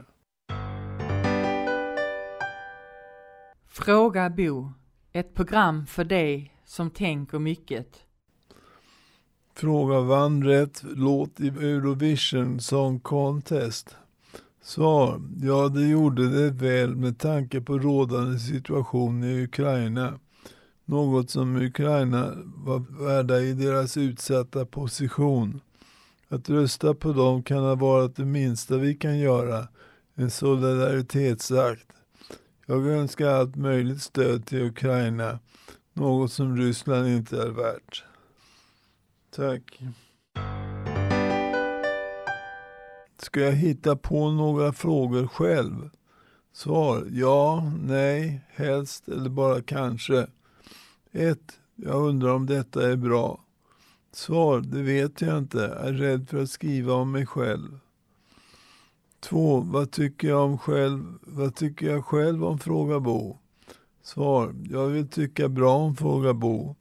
Fråga 3.67 4.29
Bo. 4.29 4.71
Ett 5.11 5.33
program 5.33 5.85
för 5.85 6.03
dig 6.03 6.52
som 6.73 6.89
tänker 6.89 7.39
mycket. 7.39 7.87
Fråga 9.55 9.99
vann 9.99 10.43
rätt 10.43 10.83
låt 10.83 11.39
i 11.39 11.47
Eurovision 11.47 12.59
Song 12.59 12.99
Contest. 12.99 13.95
Svar. 14.61 15.21
Ja, 15.41 15.67
det 15.67 15.87
gjorde 15.87 16.29
det 16.29 16.49
väl 16.49 16.95
med 16.95 17.19
tanke 17.19 17.61
på 17.61 17.79
rådande 17.79 18.39
situation 18.39 19.23
i 19.23 19.43
Ukraina. 19.43 20.19
Något 20.85 21.29
som 21.29 21.55
Ukraina 21.55 22.31
var 22.55 23.05
värda 23.05 23.39
i 23.39 23.53
deras 23.53 23.97
utsatta 23.97 24.65
position. 24.65 25.61
Att 26.27 26.49
rösta 26.49 26.93
på 26.93 27.13
dem 27.13 27.43
kan 27.43 27.63
ha 27.63 27.75
varit 27.75 28.15
det 28.15 28.25
minsta 28.25 28.77
vi 28.77 28.95
kan 28.95 29.19
göra. 29.19 29.67
En 30.15 30.31
solidaritetsakt. 30.31 31.87
Jag 32.65 32.87
önskar 32.87 33.27
allt 33.27 33.55
möjligt 33.55 34.01
stöd 34.01 34.45
till 34.45 34.61
Ukraina. 34.61 35.39
Något 35.93 36.31
som 36.31 36.57
Ryssland 36.57 37.07
inte 37.07 37.41
är 37.41 37.49
värt. 37.49 38.03
Tack. 39.35 39.79
Ska 43.17 43.39
jag 43.39 43.51
hitta 43.51 43.95
på 43.95 44.31
några 44.31 44.73
frågor 44.73 45.27
själv? 45.27 45.89
Svar. 46.53 47.07
Ja, 47.11 47.71
nej, 47.83 48.41
helst 48.47 49.07
eller 49.07 49.29
bara 49.29 49.61
kanske. 49.61 50.27
1. 51.11 51.39
Jag 51.75 51.95
undrar 52.07 52.33
om 52.33 52.45
detta 52.45 52.91
är 52.91 52.95
bra. 52.95 53.39
Svar. 54.11 54.61
Det 54.61 54.81
vet 54.81 55.21
jag 55.21 55.37
inte. 55.37 55.65
Är 55.65 55.93
rädd 55.93 56.29
för 56.29 56.43
att 56.43 56.49
skriva 56.49 56.93
om 56.93 57.11
mig 57.11 57.25
själv. 57.25 57.79
2. 59.19 59.59
Vad 59.59 59.91
tycker 59.91 60.27
jag 60.27 60.43
om 60.45 60.57
själv? 60.57 61.17
Vad 61.21 61.55
tycker 61.55 61.87
jag 61.87 62.05
själv 62.05 62.45
om 62.45 62.59
Fråga 62.59 62.99
Bo? 62.99 63.37
Svar. 64.03 64.55
Jag 64.69 64.87
vill 64.87 65.07
tycka 65.07 65.49
bra 65.49 65.75
om 65.75 65.95
Fråga 65.95 66.33
Bo. 66.33 66.75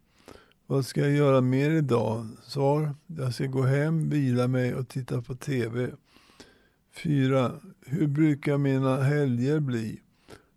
Vad 0.67 0.87
ska 0.87 1.00
jag 1.00 1.11
göra 1.11 1.41
mer 1.41 1.71
idag? 1.71 2.26
Svar. 2.43 2.95
Jag 3.07 3.35
ska 3.35 3.47
gå 3.47 3.62
hem, 3.62 4.09
vila 4.09 4.49
mig 4.49 4.75
och 4.75 4.88
titta 4.88 5.23
på 5.23 5.35
TV. 5.35 5.91
4. 7.05 7.52
Hur 7.87 8.07
brukar 8.07 8.59
mina 8.59 8.97
helger 8.97 9.61
bli? 9.61 10.00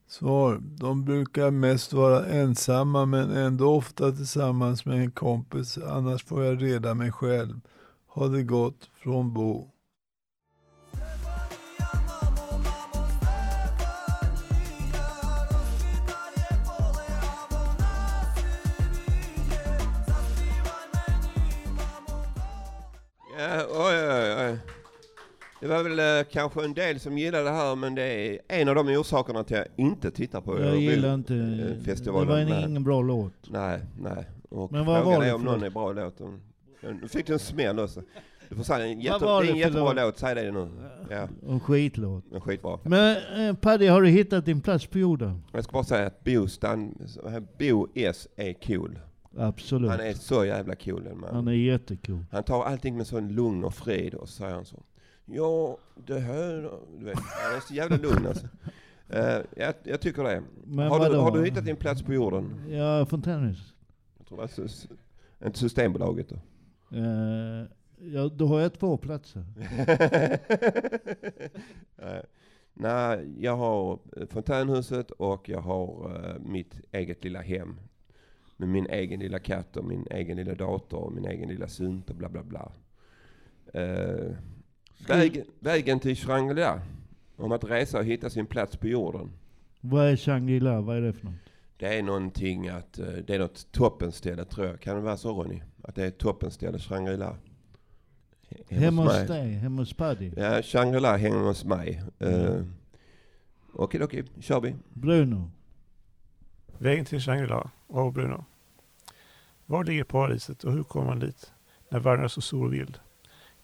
Svar. 0.08 0.62
De 0.62 1.06
brukar 1.06 1.52
mest 1.52 1.94
vara 1.94 2.26
ensamma 2.26 3.06
men 3.06 3.32
ändå 3.32 3.76
ofta 3.76 4.12
tillsammans 4.12 4.86
med 4.86 4.98
en 4.98 5.12
kompis. 5.12 5.78
Annars 5.78 6.24
får 6.24 6.44
jag 6.44 6.62
reda 6.62 6.94
mig 6.94 7.12
själv. 7.12 7.60
Ha 8.08 8.28
det 8.28 8.44
gott 8.44 8.90
från 9.04 9.34
Bo. 9.34 9.75
Det 25.66 25.70
var 25.70 25.84
väl 25.84 26.20
eh, 26.20 26.26
kanske 26.32 26.64
en 26.66 26.74
del 26.74 27.00
som 27.00 27.18
gillade 27.18 27.44
det 27.44 27.50
här, 27.52 27.76
men 27.76 27.96
det 27.96 28.04
är 28.04 28.40
en 28.48 28.70
av 28.70 28.76
de 28.76 28.88
orsakerna 28.88 29.44
till 29.44 29.58
att 29.58 29.68
jag 29.78 29.86
inte 29.86 30.12
tittar 30.12 30.42
på 30.42 30.60
Jag 30.60 30.78
gillar 30.78 31.08
eh, 31.10 31.14
inte... 31.14 31.78
festivalen. 31.86 32.28
Det 32.28 32.34
var 32.34 32.40
en, 32.42 32.50
Nej. 32.50 32.66
ingen 32.70 32.84
bra 32.84 33.02
låt. 33.02 33.34
Nej, 33.50 33.80
nej. 34.02 34.30
Och 34.50 34.72
Men 34.72 34.86
vad 34.86 35.04
frågan 35.04 35.20
var 35.20 35.26
det 35.26 35.30
är 35.30 35.34
om 35.36 35.42
för 35.42 35.46
någon 35.46 35.60
låt? 35.60 35.64
är 35.64 35.70
bra 35.70 35.92
låt. 35.94 36.20
Nu 37.02 37.08
fick 37.08 37.28
du 37.28 37.34
en 37.34 37.40
smäll 37.40 37.80
också. 37.80 38.02
Du 38.50 38.56
får 38.56 38.64
säga 38.64 38.86
en, 38.86 39.02
jätte, 39.02 39.20
det 39.20 39.26
var 39.26 39.42
är 39.42 39.46
det 39.46 39.48
en 39.50 39.54
för 39.54 39.60
jättebra 39.60 39.84
låt? 39.94 39.96
låt, 39.96 40.18
säg 40.18 40.36
det 40.36 40.52
nu. 40.52 40.68
Ja, 41.10 41.28
En 41.50 41.60
skitlåt. 41.60 42.24
men 42.32 42.42
skitbra. 42.42 42.80
Men 42.84 43.18
eh, 43.50 43.56
Paddy, 43.56 43.88
har 43.88 44.02
du 44.02 44.08
hittat 44.10 44.46
din 44.46 44.62
plats 44.62 44.86
på 44.86 45.00
jorden? 45.00 45.44
Jag 45.54 45.64
ska 45.64 45.74
bara 45.74 45.84
säga 45.84 46.08
att 46.08 46.24
Bo, 46.24 46.48
Stan, 46.48 46.96
Bo 47.60 47.88
S 47.96 48.28
är 48.36 48.54
cool. 48.54 49.00
Absolut. 49.38 49.92
Han 49.92 50.00
är 50.00 50.14
så 50.14 50.46
jävla 50.46 50.76
cool 50.76 51.04
den 51.04 51.20
mannen. 51.20 51.36
Han 51.36 51.48
är 51.48 51.52
jättecool. 51.52 52.26
Han 52.32 52.44
tar 52.44 52.64
allting 52.64 52.98
med 52.98 53.08
sån 53.08 53.36
lugn 53.36 53.64
och 53.64 53.74
frid 53.74 54.14
och 54.14 54.30
så 54.30 54.36
säger 54.36 54.54
han 54.56 54.66
så. 54.66 54.84
Ja, 55.26 55.78
det 55.96 56.20
här... 56.20 56.72
Du 57.00 57.06
vet, 57.06 57.20
han 57.20 57.56
är 57.56 57.60
så 57.60 57.74
jävla 57.74 57.98
lugn 57.98 58.28
alltså. 58.28 58.48
Eh, 59.10 59.40
jag, 59.58 59.74
jag 59.84 60.02
tycker 60.02 60.24
det. 60.24 60.44
Men 60.64 60.88
har, 60.88 61.10
du, 61.10 61.16
har 61.16 61.32
du 61.32 61.46
hittat 61.46 61.66
din 61.66 61.76
plats 61.76 62.04
på 62.04 62.14
jorden? 62.14 62.62
Ja, 62.70 63.06
Fontänhus. 63.06 63.74
Jag 64.18 64.28
tror 64.28 64.38
det 64.42 64.48
Sys- 64.48 64.92
inte 65.46 65.60
Systembolaget 65.60 66.30
då. 66.30 66.36
Eh, 66.98 67.64
ja, 68.14 68.28
då 68.36 68.48
har 68.48 68.60
jag 68.60 68.74
två 68.74 68.98
platser. 68.98 69.46
Eh, 71.98 72.20
Nej, 72.78 73.34
jag 73.40 73.58
har 73.58 74.00
eh, 74.18 74.28
fontänhuset 74.28 75.12
och 75.12 75.50
jag 75.50 75.62
har 75.62 76.16
eh, 76.30 76.40
mitt 76.40 76.82
eget 76.92 77.24
lilla 77.24 77.42
hem. 77.42 77.80
Med 78.58 78.70
min 78.70 78.88
egen 78.90 79.20
lilla 79.20 79.40
katt 79.40 79.78
och 79.78 79.86
min 79.86 80.08
egen 80.12 80.38
lilla 80.38 80.56
dator 80.56 80.98
och 81.00 81.12
min 81.14 81.26
egen 81.26 81.50
lilla 81.50 81.68
synt 81.68 82.10
och 82.10 82.16
bla 82.16 82.30
bla 82.30 82.44
bla. 82.44 82.72
Eh, 85.00 85.08
väg, 85.18 85.44
vägen 85.60 86.00
till 86.00 86.16
Shangri-La. 86.16 86.82
Om 87.38 87.52
att 87.52 87.64
resa 87.64 87.98
och 88.00 88.06
hitta 88.06 88.30
sin 88.30 88.46
plats 88.46 88.78
på 88.78 88.88
jorden. 88.88 89.32
Vad 89.82 90.06
är 90.06 90.16
Shangri-La? 90.16 90.82
Vad 90.82 90.98
är 90.98 91.02
det 91.02 91.14
för 91.14 91.26
något? 91.26 91.34
Det 91.78 91.98
är 91.98 92.04
någonting 92.04 92.68
att, 92.70 93.00
eh, 93.00 93.06
det 93.08 93.36
är 93.36 93.40
något 93.40 93.72
toppenställe 93.72 94.46
tror 94.46 94.68
jag. 94.68 94.80
Kan 94.80 94.96
det 94.96 95.02
vara 95.02 95.18
så 95.18 95.44
Ronny? 95.44 95.62
Att 95.84 95.96
det 95.96 96.04
är 96.04 96.08
ett 96.08 96.18
toppenställe, 96.18 96.80
Shangri-La? 96.80 97.36
He- 98.50 98.76
Hemma 98.80 99.04
hos 99.04 99.28
dig? 99.28 99.52
Hemma 99.54 99.82
hos 99.82 99.94
Paddy? 99.94 100.32
Ja, 100.38 100.62
Shangri-La 100.62 101.18
hänger 101.18 101.38
hos 101.38 101.66
mig. 101.66 102.02
Uh, 102.24 102.34
Mm. 102.46 102.74
okej, 103.74 104.04
okej, 104.04 104.24
kör 104.40 104.62
vi. 104.62 104.76
Bruno? 104.94 105.52
Vägen 106.78 107.06
till 107.06 107.20
Shangri-La 107.20 107.70
av 107.88 108.14
Bruno. 108.14 108.46
Var 109.66 109.84
ligger 109.84 110.04
paradiset 110.04 110.64
och 110.64 110.72
hur 110.74 110.84
kommer 110.84 111.06
man 111.06 111.20
dit 111.20 111.52
när 111.90 112.00
världen 112.00 112.24
är 112.26 112.28
så 112.28 112.42
stor 112.42 112.66
och 112.66 112.74
vild? 112.74 113.00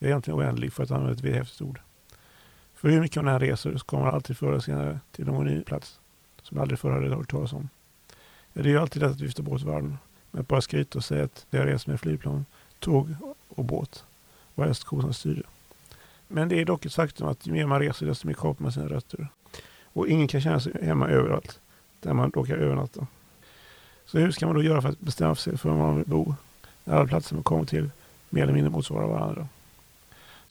Jag 0.01 0.07
är 0.07 0.11
egentligen 0.11 0.39
oändlig 0.39 0.73
för 0.73 0.83
att 0.83 0.91
använda 0.91 1.13
ett 1.13 1.21
vederhäftigt 1.21 1.61
ord. 1.61 1.79
För 2.75 2.89
hur 2.89 3.01
mycket 3.01 3.23
man 3.23 3.33
än 3.33 3.39
reser 3.39 3.77
så 3.77 3.85
kommer 3.85 4.03
man 4.03 4.13
alltid 4.13 4.37
förr 4.37 4.47
eller 4.47 4.59
senare 4.59 4.99
till 5.11 5.25
någon 5.25 5.45
ny 5.45 5.61
plats 5.63 5.99
som 6.41 6.57
jag 6.57 6.61
aldrig 6.61 6.79
förr 6.79 6.91
hade 6.91 7.15
hört 7.15 7.31
talas 7.31 7.53
om. 7.53 7.69
Ja, 8.53 8.61
det 8.61 8.69
är 8.69 8.71
ju 8.71 8.77
alltid 8.77 9.01
lätt 9.01 9.11
att 9.11 9.19
vifta 9.19 9.43
bort 9.43 9.61
världen 9.61 9.97
med 10.31 10.41
att 10.41 10.47
bara 10.47 10.61
skryta 10.61 10.97
och 10.97 11.03
säga 11.03 11.23
att 11.23 11.45
det 11.49 11.57
har 11.57 11.65
rest 11.65 11.87
med 11.87 11.99
flygplan, 11.99 12.45
tåg 12.79 13.15
och 13.49 13.65
båt 13.65 14.05
vad 14.55 14.67
helst 14.67 14.83
kosan 14.83 15.13
styrde. 15.13 15.43
Men 16.27 16.49
det 16.49 16.61
är 16.61 16.65
dock 16.65 16.85
ett 16.85 16.93
faktum 16.93 17.27
att 17.27 17.47
ju 17.47 17.51
mer 17.53 17.65
man 17.65 17.79
reser 17.79 18.05
desto 18.05 18.27
mer 18.27 18.33
kapar 18.33 18.63
man 18.63 18.71
sina 18.71 18.87
rötter. 18.87 19.27
Och 19.83 20.07
ingen 20.07 20.27
kan 20.27 20.41
känna 20.41 20.59
sig 20.59 20.85
hemma 20.85 21.07
överallt 21.07 21.59
där 21.99 22.13
man 22.13 22.31
råkar 22.31 22.57
övernatta. 22.57 23.07
Så 24.05 24.19
hur 24.19 24.31
ska 24.31 24.45
man 24.45 24.55
då 24.55 24.63
göra 24.63 24.81
för 24.81 24.89
att 24.89 24.99
bestämma 24.99 25.35
sig 25.35 25.57
för 25.57 25.69
var 25.69 25.77
man 25.77 25.95
vill 25.95 26.05
bo? 26.05 26.35
När 26.83 26.95
alla 26.95 27.07
platser 27.07 27.35
man 27.35 27.43
kommer 27.43 27.65
till 27.65 27.89
mer 28.29 28.43
eller 28.43 28.53
mindre 28.53 28.71
motsvarar 28.71 29.07
varandra. 29.07 29.47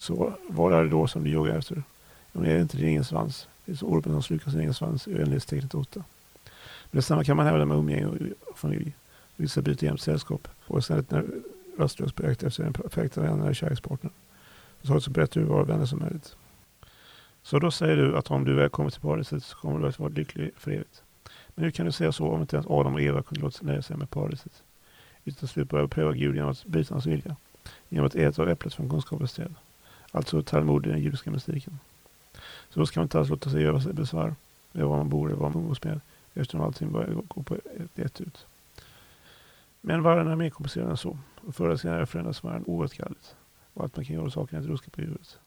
Så 0.01 0.33
vad 0.49 0.73
är 0.73 0.83
det 0.83 0.89
då 0.89 1.07
som 1.07 1.23
du 1.23 1.29
joggar 1.29 1.57
efter? 1.57 1.83
Om 2.33 2.43
det 2.43 2.51
är 2.51 2.59
inte 2.59 2.77
din 2.77 2.87
egen 2.87 3.03
svans. 3.03 3.47
Det 3.65 3.71
är 3.71 3.75
så 3.75 3.85
ormen 3.85 4.03
som 4.03 4.23
slukar 4.23 4.51
sin 4.51 4.59
egen 4.59 4.73
svans 4.73 5.07
i 5.07 5.15
oändlighetstecknet 5.15 5.75
åtta. 5.75 6.03
Men 6.91 6.97
detsamma 6.97 7.23
kan 7.23 7.37
man 7.37 7.45
hävda 7.45 7.65
med 7.65 7.77
umgänge 7.77 8.05
och 8.49 8.57
familj. 8.57 8.93
Vissa 9.35 9.61
byter 9.61 9.83
jämt 9.83 10.01
sällskap 10.01 10.47
och 10.67 10.85
sen 10.85 11.05
när 11.09 11.25
rastlöst 11.77 12.15
på 12.15 12.23
jakt 12.23 12.43
efter 12.43 12.63
den 12.63 12.73
perfekta 12.73 13.21
vännen 13.21 13.41
eller 13.41 13.53
kärlekspartnern. 13.53 14.13
Så 14.81 14.87
har 14.87 14.95
du 14.95 15.01
så 15.01 15.11
brett 15.11 15.37
urval 15.37 15.59
av 15.59 15.67
vänner 15.67 15.85
som 15.85 15.99
möjligt. 15.99 16.35
Så 17.43 17.59
då 17.59 17.71
säger 17.71 17.97
du 17.97 18.17
att 18.17 18.31
om 18.31 18.45
du 18.45 18.53
väl 18.53 18.69
kommer 18.69 18.89
till 18.89 19.01
paradiset 19.01 19.43
så 19.43 19.57
kommer 19.57 19.79
du 19.79 19.87
att 19.87 19.99
vara 19.99 20.09
lycklig 20.09 20.51
för 20.57 20.71
evigt. 20.71 21.03
Men 21.55 21.63
hur 21.65 21.71
kan 21.71 21.85
du 21.85 21.91
säga 21.91 22.11
så 22.11 22.27
om 22.27 22.41
inte 22.41 22.55
ens 22.55 22.67
Adam 22.69 22.93
och 22.93 23.01
Eva 23.01 23.23
kunde 23.23 23.41
låta 23.41 23.57
sig 23.57 23.67
nöja 23.67 23.81
sig 23.81 23.97
med 23.97 24.09
paradiset? 24.09 24.63
Utan 25.25 25.37
till 25.39 25.47
slut 25.47 25.69
börja 25.69 25.87
pröva 25.87 26.13
Gud 26.13 26.35
genom 26.35 26.51
att 26.51 26.65
bryta 26.65 26.93
hans 26.93 27.05
vilja. 27.05 27.35
Genom 27.89 28.05
att 28.05 28.15
äta 28.15 28.41
av 28.41 28.49
äpplet 28.49 28.73
från 28.73 28.89
kunskapens 28.89 29.33
träd. 29.33 29.55
Alltså 30.11 30.41
Talmud 30.41 30.85
i 30.85 30.89
den 30.89 31.01
judiska 31.01 31.31
mystiken. 31.31 31.79
Så 32.69 32.79
då 32.79 32.85
ska 32.85 32.99
man 32.99 33.05
inte 33.05 33.19
alls 33.19 33.29
låta 33.29 33.49
sig 33.49 33.61
göra 33.61 33.81
sig 33.81 33.93
besvär 33.93 34.35
med 34.71 34.85
var 34.85 34.97
man 34.97 35.09
bor 35.09 35.27
eller 35.27 35.37
vad 35.37 35.55
man 35.55 35.63
umgås 35.63 35.83
med. 35.83 36.01
Eftersom 36.33 36.61
allting 36.61 36.91
börjar 36.91 37.21
gå 37.27 37.43
på 37.43 37.55
ett, 37.55 37.99
ett 37.99 38.21
ut. 38.21 38.45
Men 39.81 40.03
världen 40.03 40.27
är 40.27 40.35
mer 40.35 40.49
komplicerad 40.49 40.89
än 40.89 40.97
så. 40.97 41.17
Och 41.35 41.55
förr 41.55 41.65
eller 41.65 41.77
senare 41.77 42.05
förändras 42.05 42.43
världen 42.43 42.63
oåterkalleligt. 42.67 43.35
Och 43.73 43.83
allt 43.83 43.95
man 43.95 44.05
kan 44.05 44.15
göra 44.15 44.25
åt 44.25 44.33
saken 44.33 44.57
är 44.57 44.61
att 44.63 44.69
ruska 44.69 44.89
på 44.89 45.01
huvudet. 45.01 45.39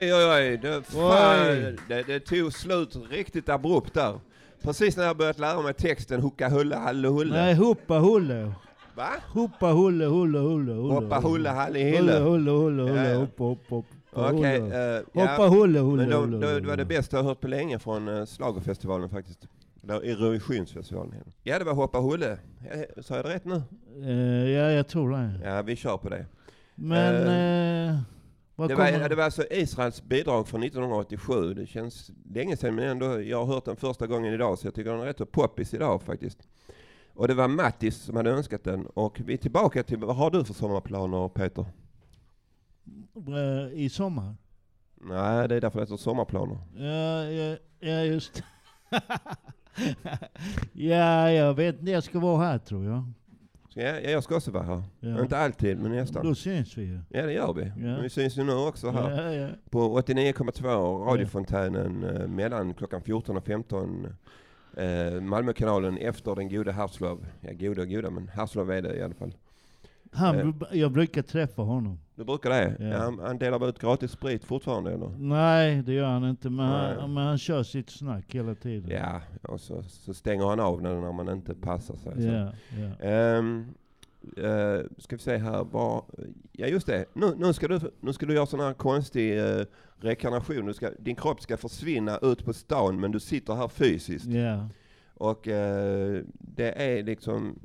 Oj, 0.00 0.14
oj, 0.14 0.24
oj. 0.24 0.58
Det, 0.62 0.82
fan, 0.82 1.76
det, 1.88 2.02
det 2.06 2.20
tog 2.20 2.52
slut 2.52 2.96
riktigt 3.10 3.48
abrupt 3.48 3.94
där. 3.94 4.20
Precis 4.62 4.96
när 4.96 5.04
jag 5.04 5.16
börjat 5.16 5.38
lära 5.38 5.62
mig 5.62 5.74
texten 5.74 6.20
Hucka 6.20 6.48
hulle 6.48 6.76
halle 6.76 7.08
hulle. 7.08 7.34
Nej, 7.36 7.54
hoppa 7.54 7.98
hulle. 7.98 8.52
Va? 8.96 9.08
Hoppa 9.28 9.66
hulle 9.72 10.04
hulle 10.06 10.38
hulle 10.38 10.72
hulle. 10.72 10.94
Hoppa 10.94 11.20
hulle 11.20 11.48
halle 11.48 11.78
Hulle 11.78 11.96
hille. 11.96 12.12
hulle 12.18 12.50
hulle 12.50 12.82
hulle. 12.82 13.08
Ja. 13.08 13.16
Hoppa 13.18 13.44
hoppa 13.44 13.74
hoppa. 13.74 14.30
Okej, 14.30 14.60
hulle. 14.60 14.96
eh, 14.98 15.02
Hoppa 15.14 15.42
ja. 15.42 15.48
hulle 15.48 15.78
hulle 15.80 16.06
Men 16.06 16.12
hulle. 16.12 16.38
det 16.46 16.52
hulle. 16.52 16.68
var 16.68 16.76
det 16.76 16.84
bästa 16.84 17.16
jag 17.16 17.24
hört 17.24 17.40
på 17.40 17.48
länge 17.48 17.78
från 17.78 18.08
uh, 18.08 18.24
Schlagerfestivalen 18.26 19.08
faktiskt. 19.08 19.46
Eller 19.82 19.94
Eurovisionsfestivalen. 20.10 21.14
Ja, 21.42 21.58
det 21.58 21.64
var 21.64 21.74
Hoppa 21.74 21.98
Hulle. 21.98 22.38
Ja, 22.70 23.02
Sa 23.02 23.16
jag 23.16 23.24
det 23.24 23.34
rätt 23.34 23.44
nu? 23.44 23.62
Eh, 24.04 24.50
ja, 24.50 24.70
jag 24.70 24.88
tror 24.88 25.10
det. 25.10 25.30
Ja, 25.44 25.62
vi 25.62 25.76
kör 25.76 25.96
på 25.96 26.08
det. 26.08 26.26
Men... 26.74 27.26
Eh, 27.88 27.98
vad 28.56 28.68
Det 28.68 28.74
var, 28.74 29.08
det 29.08 29.14
var 29.14 29.24
alltså 29.24 29.44
Israels 29.50 30.02
bidrag 30.02 30.48
från 30.48 30.62
1987. 30.62 31.54
Det 31.54 31.66
känns 31.66 32.10
länge 32.34 32.56
sedan 32.56 32.74
men 32.74 32.84
ändå, 32.84 33.22
jag 33.22 33.44
har 33.44 33.54
hört 33.54 33.64
den 33.64 33.76
första 33.76 34.06
gången 34.06 34.34
idag 34.34 34.58
så 34.58 34.66
jag 34.66 34.74
tycker 34.74 34.90
den 34.90 35.00
är 35.00 35.04
rätt 35.04 35.18
så 35.18 35.26
poppis 35.26 35.74
idag 35.74 36.02
faktiskt. 36.02 36.48
Och 37.14 37.28
det 37.28 37.34
var 37.34 37.48
Mattis 37.48 37.96
som 37.96 38.16
hade 38.16 38.30
önskat 38.30 38.64
den. 38.64 38.86
Och 38.86 39.20
vi 39.24 39.32
är 39.32 39.38
tillbaka 39.38 39.82
till, 39.82 39.98
vad 39.98 40.16
har 40.16 40.30
du 40.30 40.44
för 40.44 40.54
sommarplaner 40.54 41.28
Peter? 41.28 41.66
Eh, 43.16 43.72
I 43.72 43.88
sommar? 43.88 44.34
Nej, 44.94 45.48
det 45.48 45.54
är 45.54 45.60
därför 45.60 45.78
det 45.78 45.84
heter 45.84 45.96
sommarplaner. 45.96 46.58
Ja, 46.76 47.24
ja, 47.24 47.56
ja 47.80 48.04
just 48.04 48.42
Ja, 50.72 51.30
jag 51.30 51.54
vet 51.54 51.78
inte. 51.78 51.90
Jag 51.90 52.04
ska 52.04 52.18
vara 52.18 52.44
här 52.46 52.58
tror 52.58 52.84
jag. 52.84 53.12
Ja, 53.74 53.82
jag 54.00 54.24
ska 54.24 54.36
också 54.36 54.50
vara 54.50 54.62
här. 54.64 54.82
Ja. 55.00 55.20
Inte 55.22 55.38
alltid, 55.38 55.78
men 55.78 55.92
nästan. 55.92 56.26
Då 56.26 56.34
syns 56.34 56.78
vi 56.78 56.82
ju. 56.82 57.00
Ja, 57.08 57.26
det 57.26 57.32
gör 57.32 57.52
vi. 57.52 57.72
Ja. 57.86 57.98
Vi 58.02 58.10
syns 58.10 58.38
ju 58.38 58.44
nu 58.44 58.52
också 58.52 58.90
här. 58.90 59.32
Ja. 59.32 59.48
På 59.70 60.00
89,2 60.00 61.04
radiofontänen 61.06 62.04
eh, 62.04 62.28
mellan 62.28 62.74
klockan 62.74 63.02
14 63.02 63.36
och 63.36 63.44
15. 63.44 64.06
Eh, 64.76 65.20
Malmökanalen 65.20 65.96
efter 65.98 66.34
den 66.34 66.48
gode 66.48 66.72
Herslov. 66.72 67.26
Ja, 67.40 67.50
goda 67.52 67.82
och 67.82 67.88
goda, 67.88 68.10
men 68.10 68.28
Herslov 68.28 68.70
är 68.70 68.82
det 68.82 68.96
i 68.96 69.02
alla 69.02 69.14
fall. 69.14 69.34
Han, 70.12 70.36
Eh. 70.38 70.78
Jag 70.78 70.92
brukar 70.92 71.22
träffa 71.22 71.62
honom. 71.62 71.98
Du 72.16 72.24
brukar 72.24 72.50
det? 72.50 72.76
Ja. 72.80 72.98
Han, 72.98 73.18
han 73.18 73.38
delar 73.38 73.58
väl 73.58 73.68
ut 73.68 73.78
gratis 73.78 74.10
sprit 74.10 74.44
fortfarande 74.44 74.92
eller? 74.92 75.08
Nej, 75.18 75.82
det 75.82 75.92
gör 75.92 76.06
han 76.06 76.24
inte. 76.24 76.50
Men, 76.50 76.66
han, 76.66 77.14
men 77.14 77.26
han 77.26 77.38
kör 77.38 77.62
sitt 77.62 77.90
snack 77.90 78.34
hela 78.34 78.54
tiden. 78.54 78.90
Ja, 78.90 79.20
och 79.42 79.60
så, 79.60 79.82
så 79.82 80.14
stänger 80.14 80.46
han 80.46 80.60
av 80.60 80.82
när, 80.82 81.00
när 81.00 81.12
man 81.12 81.28
inte 81.28 81.54
passar 81.54 81.96
sig. 81.96 82.24
Ja, 82.24 82.52
ja. 82.80 83.06
Ehm, 83.08 83.74
eh, 84.36 84.80
ska 84.98 85.16
vi 85.16 85.22
se 85.22 85.36
här, 85.36 85.64
vad, 85.64 86.02
ja 86.52 86.66
just 86.66 86.86
det, 86.86 87.04
nu, 87.12 87.34
nu, 87.36 87.52
ska 87.52 87.68
du, 87.68 87.80
nu 88.00 88.12
ska 88.12 88.26
du 88.26 88.34
göra 88.34 88.46
sån 88.46 88.60
här 88.60 88.72
konstig 88.72 89.38
uh, 89.38 89.64
rekarnation. 89.96 90.66
Du 90.66 90.74
ska, 90.74 90.90
din 90.98 91.16
kropp 91.16 91.40
ska 91.40 91.56
försvinna 91.56 92.18
ut 92.22 92.44
på 92.44 92.52
stan 92.52 93.00
men 93.00 93.12
du 93.12 93.20
sitter 93.20 93.54
här 93.54 93.68
fysiskt. 93.68 94.26
ja. 94.26 94.68
Och 95.16 95.48
eh, 95.48 96.22
det 96.38 96.82
är 96.82 97.02
liksom, 97.02 97.58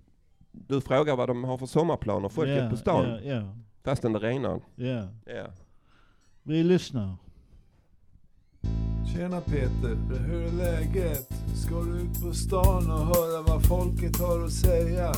du 0.51 0.81
frågar 0.81 1.15
vad 1.15 1.29
de 1.29 1.43
har 1.43 1.57
för 1.57 1.65
sommarplaner, 1.65 2.29
folket 2.29 2.63
ja, 2.63 2.69
på 2.69 2.77
stan, 2.77 3.19
ja, 3.23 3.55
fastän 3.83 4.13
det 4.13 4.19
regnar. 4.19 4.61
ja. 4.75 5.07
Ja. 5.25 5.45
Vi 6.43 6.63
lyssnar. 6.63 7.15
Tjena 9.13 9.41
Peter, 9.41 9.95
hur 10.27 10.43
är 10.45 10.51
läget? 10.51 11.29
Ska 11.55 11.75
du 11.81 12.01
ut 12.01 12.21
på 12.23 12.33
stan 12.33 12.91
och 12.91 13.05
höra 13.05 13.41
vad 13.41 13.65
folket 13.65 14.19
har 14.19 14.45
att 14.45 14.51
säga? 14.53 15.13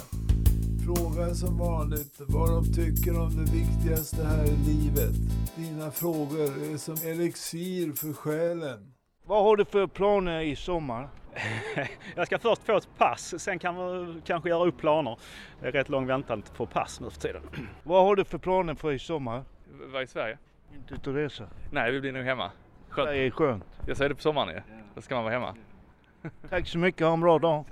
Fråga 0.86 1.34
som 1.36 1.58
vanligt 1.58 2.22
vad 2.28 2.50
de 2.50 2.74
tycker 2.74 3.20
om 3.20 3.30
det 3.46 3.52
viktigaste 3.52 4.26
här 4.26 4.46
i 4.46 4.56
livet. 4.56 5.16
Dina 5.56 5.92
frågor 5.92 6.74
är 6.74 6.78
som 6.78 6.96
elixir 7.10 7.92
för 7.92 8.14
själen. 8.14 8.94
Vad 9.26 9.44
har 9.44 9.58
du 9.58 9.66
för 9.66 9.88
planer 9.88 10.42
i 10.42 10.56
sommar? 10.56 11.10
Jag 12.16 12.28
ska 12.28 12.40
först 12.40 12.64
få 12.64 12.78
ett 12.78 12.98
pass, 12.98 13.44
sen 13.44 13.60
kan 13.60 13.76
vi 13.76 14.22
kanske 14.22 14.50
göra 14.50 14.66
upp 14.66 14.78
planer. 14.78 15.18
Det 15.60 15.68
är 15.68 15.72
rätt 15.72 15.90
lång 15.90 16.08
väntan 16.08 16.44
på 16.56 16.66
pass 16.66 17.00
nu 17.00 17.10
för 17.10 17.20
tiden. 17.20 17.42
Vad 17.84 18.04
har 18.04 18.16
du 18.16 18.24
för 18.24 18.38
planer 18.38 18.76
för 18.76 18.92
i 18.92 19.00
sommar? 19.00 19.44
Var 19.94 20.02
i 20.02 20.08
Sverige? 20.08 20.38
Inte 20.76 20.94
ut 20.94 21.08
och 21.08 21.14
resa. 21.14 21.48
Nej, 21.72 21.92
vi 21.92 22.02
blir 22.02 22.12
nog 22.12 22.24
hemma. 22.24 22.52
Skönt. 22.90 23.10
Det 23.10 23.18
är 23.18 23.32
skönt. 23.32 23.82
Jag 23.88 23.98
säger 23.98 24.10
det 24.10 24.16
på 24.16 24.22
sommaren 24.22 24.56
ju. 24.56 24.62
Då 24.96 25.02
ska 25.02 25.16
man 25.16 25.24
vara 25.24 25.34
hemma. 25.34 25.56
Tack 26.50 26.68
så 26.68 26.78
mycket, 26.78 27.08
ha 27.08 27.14
en 27.14 27.22
bra 27.22 27.40
dag. 27.40 27.66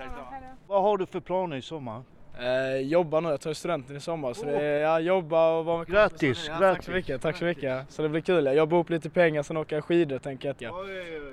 Vad 0.68 0.82
har 0.82 0.98
du 0.98 1.06
för 1.06 1.20
planer 1.20 1.58
i 1.58 1.62
sommar? 1.62 2.04
Eh, 2.40 2.78
jobba 2.78 3.20
nu, 3.20 3.30
jag 3.30 3.42
tar 3.42 3.54
studenten 3.54 3.96
i 3.96 4.00
sommar 4.00 4.34
så 4.34 4.46
det 4.46 4.62
är, 4.62 4.82
ja, 4.82 5.00
jobba 5.00 5.58
och 5.58 5.66
vara 5.66 5.78
med 5.78 5.88
Grattis, 5.88 6.46
ja, 6.48 6.58
Tack 6.60 6.84
så 6.84 6.92
mycket, 6.92 7.22
tack 7.22 7.38
så 7.38 7.46
mycket. 7.46 7.92
Så 7.92 8.02
det 8.02 8.10
blir 8.10 8.22
kul. 8.22 8.46
Jag 8.46 8.56
jobbar 8.56 8.78
upp 8.78 8.90
lite 8.90 9.10
pengar 9.10 9.44
sen 9.44 9.58
åker 9.58 9.76
jag 9.76 9.86
skidor 9.86 10.20
tänker 10.20 10.48
jag. 10.48 10.54
att 10.54 10.62
jag. 10.62 10.74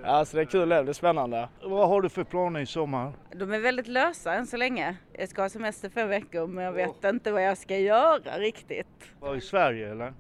Ja, 0.04 0.24
så 0.24 0.36
det 0.36 0.42
är 0.42 0.46
kul, 0.46 0.68
det 0.68 0.82
blir 0.82 0.92
spännande. 0.92 1.48
Vad 1.64 1.88
har 1.88 2.02
du 2.02 2.08
för 2.08 2.24
planer 2.24 2.60
i 2.60 2.66
sommar? 2.66 3.12
De 3.34 3.52
är 3.52 3.58
väldigt 3.58 3.88
lösa 3.88 4.34
än 4.34 4.46
så 4.46 4.56
länge. 4.56 4.96
Jag 5.12 5.28
ska 5.28 5.42
ha 5.42 5.48
semester 5.48 5.88
fem 5.88 6.08
veckor 6.08 6.46
men 6.46 6.64
jag 6.64 6.72
vet 6.72 7.04
inte 7.04 7.32
vad 7.32 7.44
jag 7.44 7.58
ska 7.58 7.78
göra 7.78 8.38
riktigt. 8.38 8.86
Var 9.20 9.36
i 9.36 9.40
Sverige 9.40 9.90
eller? 9.90 10.12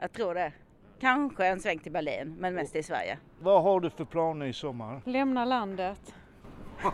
Jag 0.00 0.12
tror 0.12 0.34
det. 0.34 0.52
Kanske 1.00 1.46
en 1.46 1.60
sväng 1.60 1.78
till 1.78 1.92
Berlin 1.92 2.36
men 2.38 2.54
mest 2.54 2.76
i 2.76 2.82
Sverige. 2.82 3.18
Vad 3.40 3.62
har 3.62 3.80
du 3.80 3.90
för 3.90 4.04
planer 4.04 4.46
i 4.46 4.52
sommar? 4.52 5.00
Lämna 5.04 5.44
landet. 5.44 6.14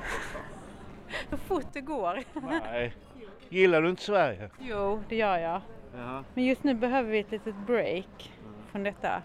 Hur 1.30 1.36
fort 1.36 1.66
det 1.72 1.80
går. 1.80 2.22
Nej. 2.64 2.94
Gillar 3.52 3.82
du 3.82 3.90
inte 3.90 4.02
Sverige? 4.02 4.50
Jo, 4.58 5.02
det 5.08 5.16
gör 5.16 5.38
jag. 5.38 5.60
Ja. 5.94 6.24
Men 6.34 6.44
just 6.44 6.64
nu 6.64 6.74
behöver 6.74 7.10
vi 7.10 7.18
ett 7.18 7.30
litet 7.30 7.66
break 7.66 8.32
från 8.72 8.82
detta. 8.82 9.22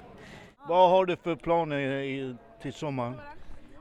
Vad 0.68 0.90
har 0.90 1.06
du 1.06 1.16
för 1.16 1.36
planer 1.36 1.80
i, 1.80 2.36
till 2.62 2.74
sommaren? 2.74 3.16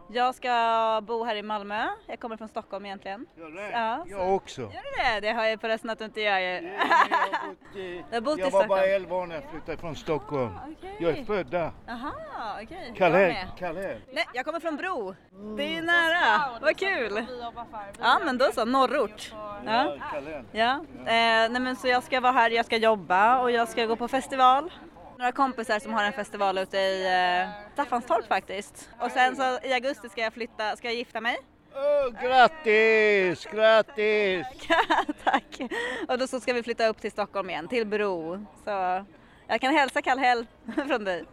Jag 0.08 0.34
ska 0.34 1.00
bo 1.02 1.24
här 1.24 1.36
i 1.36 1.42
Malmö. 1.42 1.86
Jag 2.06 2.20
kommer 2.20 2.36
från 2.36 2.48
Stockholm 2.48 2.86
egentligen. 2.86 3.26
Ja, 3.72 4.04
Jag 4.06 4.34
också. 4.34 4.60
Gör 4.60 4.68
du 4.68 5.20
det? 5.20 5.20
Det 5.20 5.32
har 5.32 5.44
jag 5.44 5.60
förresten 5.60 5.90
att 5.90 5.98
du 5.98 6.04
inte 6.04 6.20
gör 6.20 6.38
ju. 6.38 6.44
Jag 6.44 8.04
har 8.12 8.20
bott 8.20 8.38
i 8.38 8.40
Jag 8.40 8.50
var 8.50 8.66
bara 8.66 8.78
Stockholm. 8.78 8.94
11 8.94 9.16
år 9.16 9.26
när 9.26 9.34
jag 9.34 9.44
flyttade 9.50 9.78
från 9.78 9.96
Stockholm. 9.96 10.58
Okej. 10.72 10.96
Jag 11.00 11.18
är 11.18 11.24
född 11.24 11.46
där. 11.46 11.70
Jaha, 11.86 12.12
okej. 12.62 12.84
Jag 12.88 12.96
Kallhäll. 13.58 14.00
Nej, 14.12 14.24
jag 14.32 14.44
kommer 14.44 14.60
från 14.60 14.76
Bro. 14.76 15.14
Det 15.56 15.62
är 15.62 15.68
ju 15.70 15.82
nära. 15.82 16.58
Vad 16.60 16.76
kul. 16.76 17.26
Ja, 18.00 18.20
men 18.24 18.38
då 18.38 18.44
så. 18.52 18.64
Norrort. 18.64 19.32
Ja. 19.66 19.96
Kallhäll. 20.12 20.44
Ja, 20.52 20.72
eh, 20.98 21.50
nej 21.50 21.60
men 21.60 21.76
så 21.76 21.88
jag 21.88 22.02
ska 22.02 22.20
vara 22.20 22.32
här, 22.32 22.50
jag 22.50 22.66
ska 22.66 22.76
jobba 22.76 23.40
och 23.40 23.50
jag 23.50 23.68
ska 23.68 23.86
gå 23.86 23.96
på 23.96 24.08
festival. 24.08 24.70
Några 25.24 25.32
kompisar 25.32 25.78
som 25.78 25.92
har 25.92 26.04
en 26.04 26.12
festival 26.12 26.58
ute 26.58 26.78
i 26.78 27.04
eh, 27.06 27.72
Staffanstorp 27.72 28.26
faktiskt. 28.26 28.90
Och 29.00 29.10
sen 29.10 29.37
så 29.37 29.58
i 29.62 29.72
augusti 29.72 30.08
ska 30.08 30.20
jag 30.20 30.32
flytta, 30.32 30.76
ska 30.76 30.88
jag 30.88 30.94
gifta 30.94 31.20
mig. 31.20 31.37
Oh, 31.74 32.22
grattis, 32.22 33.46
grattis! 33.52 34.46
Tack! 35.24 35.60
Och 36.08 36.18
då 36.18 36.26
så 36.26 36.40
ska 36.40 36.52
vi 36.52 36.62
flytta 36.62 36.88
upp 36.88 37.00
till 37.00 37.10
Stockholm 37.10 37.50
igen, 37.50 37.68
till 37.68 37.87
Bro. 37.87 38.46
Så 38.64 39.04
jag 39.46 39.60
kan 39.60 39.74
hälsa 39.74 40.02
Kallhäll 40.02 40.46
från 40.88 41.04
dig. 41.04 41.24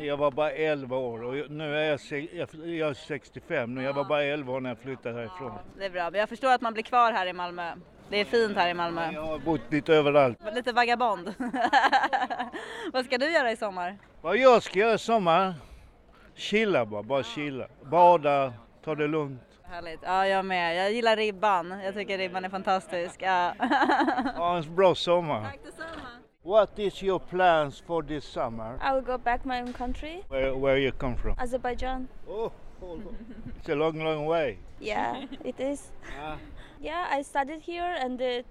Jag 0.00 0.16
var 0.16 0.30
bara 0.30 0.50
11 0.50 0.96
år 0.96 1.22
och 1.22 1.50
nu 1.50 1.76
är 1.76 1.82
jag, 1.82 2.48
jag 2.64 2.90
är 2.90 2.94
65 2.94 3.74
nu. 3.74 3.82
Jag 3.82 3.92
var 3.92 4.04
bara 4.04 4.22
11 4.22 4.52
år 4.52 4.60
när 4.60 4.70
jag 4.70 4.78
flyttade 4.78 5.14
härifrån. 5.14 5.58
Det 5.78 5.84
är 5.84 5.90
bra, 5.90 6.10
men 6.10 6.20
jag 6.20 6.28
förstår 6.28 6.52
att 6.52 6.60
man 6.60 6.72
blir 6.72 6.84
kvar 6.84 7.12
här 7.12 7.26
i 7.26 7.32
Malmö. 7.32 7.72
Det 8.10 8.20
är 8.20 8.24
fint 8.24 8.56
här 8.56 8.68
i 8.68 8.74
Malmö. 8.74 9.12
Jag 9.12 9.22
har 9.26 9.38
bott 9.38 9.60
lite 9.70 9.94
överallt. 9.94 10.38
Lite 10.54 10.72
vagabond. 10.72 11.34
Vad 12.92 13.04
ska 13.04 13.18
du 13.18 13.30
göra 13.32 13.52
i 13.52 13.56
sommar? 13.56 13.98
Vad 14.20 14.36
jag 14.36 14.62
ska 14.62 14.78
göra 14.78 14.94
i 14.94 14.98
sommar? 14.98 15.54
Chilla 16.34 16.86
bara, 16.86 17.02
bara 17.02 17.22
chilla. 17.22 17.66
Bada, 17.82 18.52
ta 18.84 18.94
det 18.94 19.06
lugnt. 19.06 19.42
Härligt. 19.62 20.00
Ja, 20.02 20.26
jag 20.26 20.44
med. 20.44 20.76
Jag 20.76 20.92
gillar 20.92 21.16
ribban. 21.16 21.80
Jag 21.84 21.94
tycker 21.94 22.18
ribban 22.18 22.44
är 22.44 22.48
fantastisk. 22.48 23.22
Ja. 23.22 23.54
Ha 24.36 24.56
en 24.56 24.74
bra 24.74 24.94
sommar. 24.94 25.42
Tack 25.42 25.58
detsamma. 25.64 26.08
What 26.42 26.78
is 26.78 27.02
your 27.02 27.18
plans 27.18 27.80
for 27.80 28.02
this 28.02 28.24
summer? 28.24 28.78
I 28.90 28.94
will 28.94 29.04
go 29.04 29.18
back 29.18 29.44
my 29.44 29.60
own 29.60 29.72
country, 29.72 30.22
Where, 30.28 30.54
where 30.54 30.78
you 30.78 30.92
come 30.92 31.16
from? 31.16 31.36
Azerbaijan. 31.38 32.08
Oh, 32.28 32.50
it's 33.58 33.68
a 33.72 33.74
long, 33.74 34.04
long 34.04 34.26
way. 34.26 34.58
Yeah, 34.80 35.16
it 35.44 35.60
is. 35.60 35.92
Ah. 36.80 36.84
Yeah, 36.84 37.18
I 37.18 37.22
studied 37.22 37.60
here 37.60 37.96
and 38.04 38.20
uh, 38.20 38.42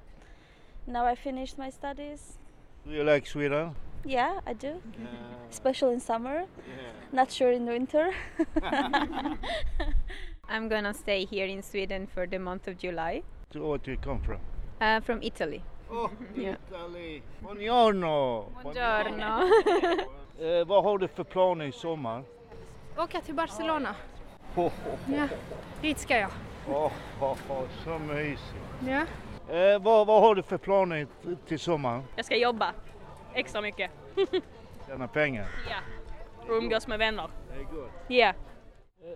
now 0.87 1.05
I 1.05 1.15
finished 1.15 1.57
my 1.57 1.69
studies. 1.71 2.37
Do 2.85 2.91
you 2.93 3.03
like 3.03 3.27
Sweden? 3.27 3.75
Yeah, 4.05 4.39
I 4.47 4.53
do. 4.53 4.81
Especially 5.51 5.93
in 5.93 5.99
summer. 5.99 6.45
Not 7.11 7.31
sure 7.31 7.51
in 7.51 7.65
winter. 7.65 8.11
I'm 10.49 10.69
gonna 10.69 10.93
stay 10.93 11.25
here 11.25 11.45
in 11.45 11.61
Sweden 11.63 12.07
for 12.07 12.27
the 12.27 12.39
month 12.39 12.67
of 12.67 12.77
July. 12.77 13.21
what, 13.53 13.63
what 13.63 13.83
do 13.83 13.91
you 13.91 13.97
come 13.97 14.21
from? 14.21 14.39
Uh, 14.81 14.99
from 15.01 15.21
Italy. 15.21 15.61
Oh, 15.91 16.09
Yeah. 16.35 16.55
Italy. 16.71 17.21
Buongiorno. 17.43 18.45
Buongiorno. 18.63 19.49
Eh, 20.41 20.65
vad 20.67 20.83
har 20.83 20.97
du 20.97 21.07
för 21.07 21.23
planer 21.23 21.65
i 21.65 21.71
sommar? 21.71 22.23
Åka 22.97 23.21
till 23.21 23.35
Barcelona. 23.35 23.95
Oh, 24.55 24.65
oh, 24.65 24.71
Ja, 25.15 25.27
dit 25.81 25.99
ska 25.99 26.17
jag. 26.17 26.29
Oh, 26.71 26.91
oh, 27.21 27.37
oh, 27.49 27.67
så 27.83 27.99
mysigt. 27.99 28.55
Ja. 28.87 29.05
Eh, 29.55 29.79
vad, 29.81 30.07
vad 30.07 30.21
har 30.21 30.35
du 30.35 30.43
för 30.43 30.57
planer 30.57 31.07
till 31.47 31.59
sommaren? 31.59 32.03
Jag 32.15 32.25
ska 32.25 32.35
jobba 32.35 32.73
extra 33.33 33.61
mycket. 33.61 33.91
Tjäna 34.87 35.07
pengar? 35.07 35.47
ja. 35.69 35.75
Och 36.47 36.55
umgås 36.57 36.87
med 36.87 36.99
vänner. 36.99 37.27
Det 37.53 37.59
är 37.59 37.63
gott. 37.63 37.91
Ja. 38.07 38.27
Eh, 38.27 38.33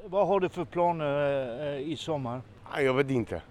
vad 0.05 0.27
har 0.27 0.39
du 0.39 0.49
för 0.49 0.65
planer 0.65 1.73
eh, 1.73 1.79
i 1.79 1.97
sommar? 1.97 2.41
Ah, 2.71 2.79
jag 2.79 2.93
vet 2.93 3.09
inte. 3.09 3.41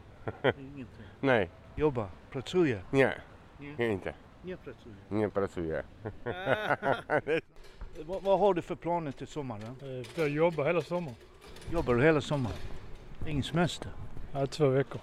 Ingenting. 0.43 0.87
Nej. 1.21 1.51
Jobba? 1.77 2.09
Pracuję? 2.31 2.83
Nie. 2.91 3.13
Nie. 3.59 3.93
Inte. 3.93 4.15
Nie 4.43 4.57
pracuję. 4.57 4.95
Nie 5.09 5.29
pracuję. 5.29 5.83
Eh, 6.25 7.41
vad, 8.07 8.23
vad 8.23 8.39
har 8.39 8.55
du 8.55 8.63
för 8.63 8.75
planer 8.75 9.13
till 9.13 9.27
sommaren? 9.27 9.77
Jag 10.15 10.29
jobbar 10.29 10.65
hela 10.65 10.83
sommaren. 10.83 11.17
Jobbar 11.73 11.95
du 11.95 12.03
hela 12.03 12.21
sommaren? 12.21 12.57
Ingen 13.27 13.43
semester? 13.43 13.91
Ja, 14.33 14.47
två 14.47 14.67
veckor. 14.67 15.01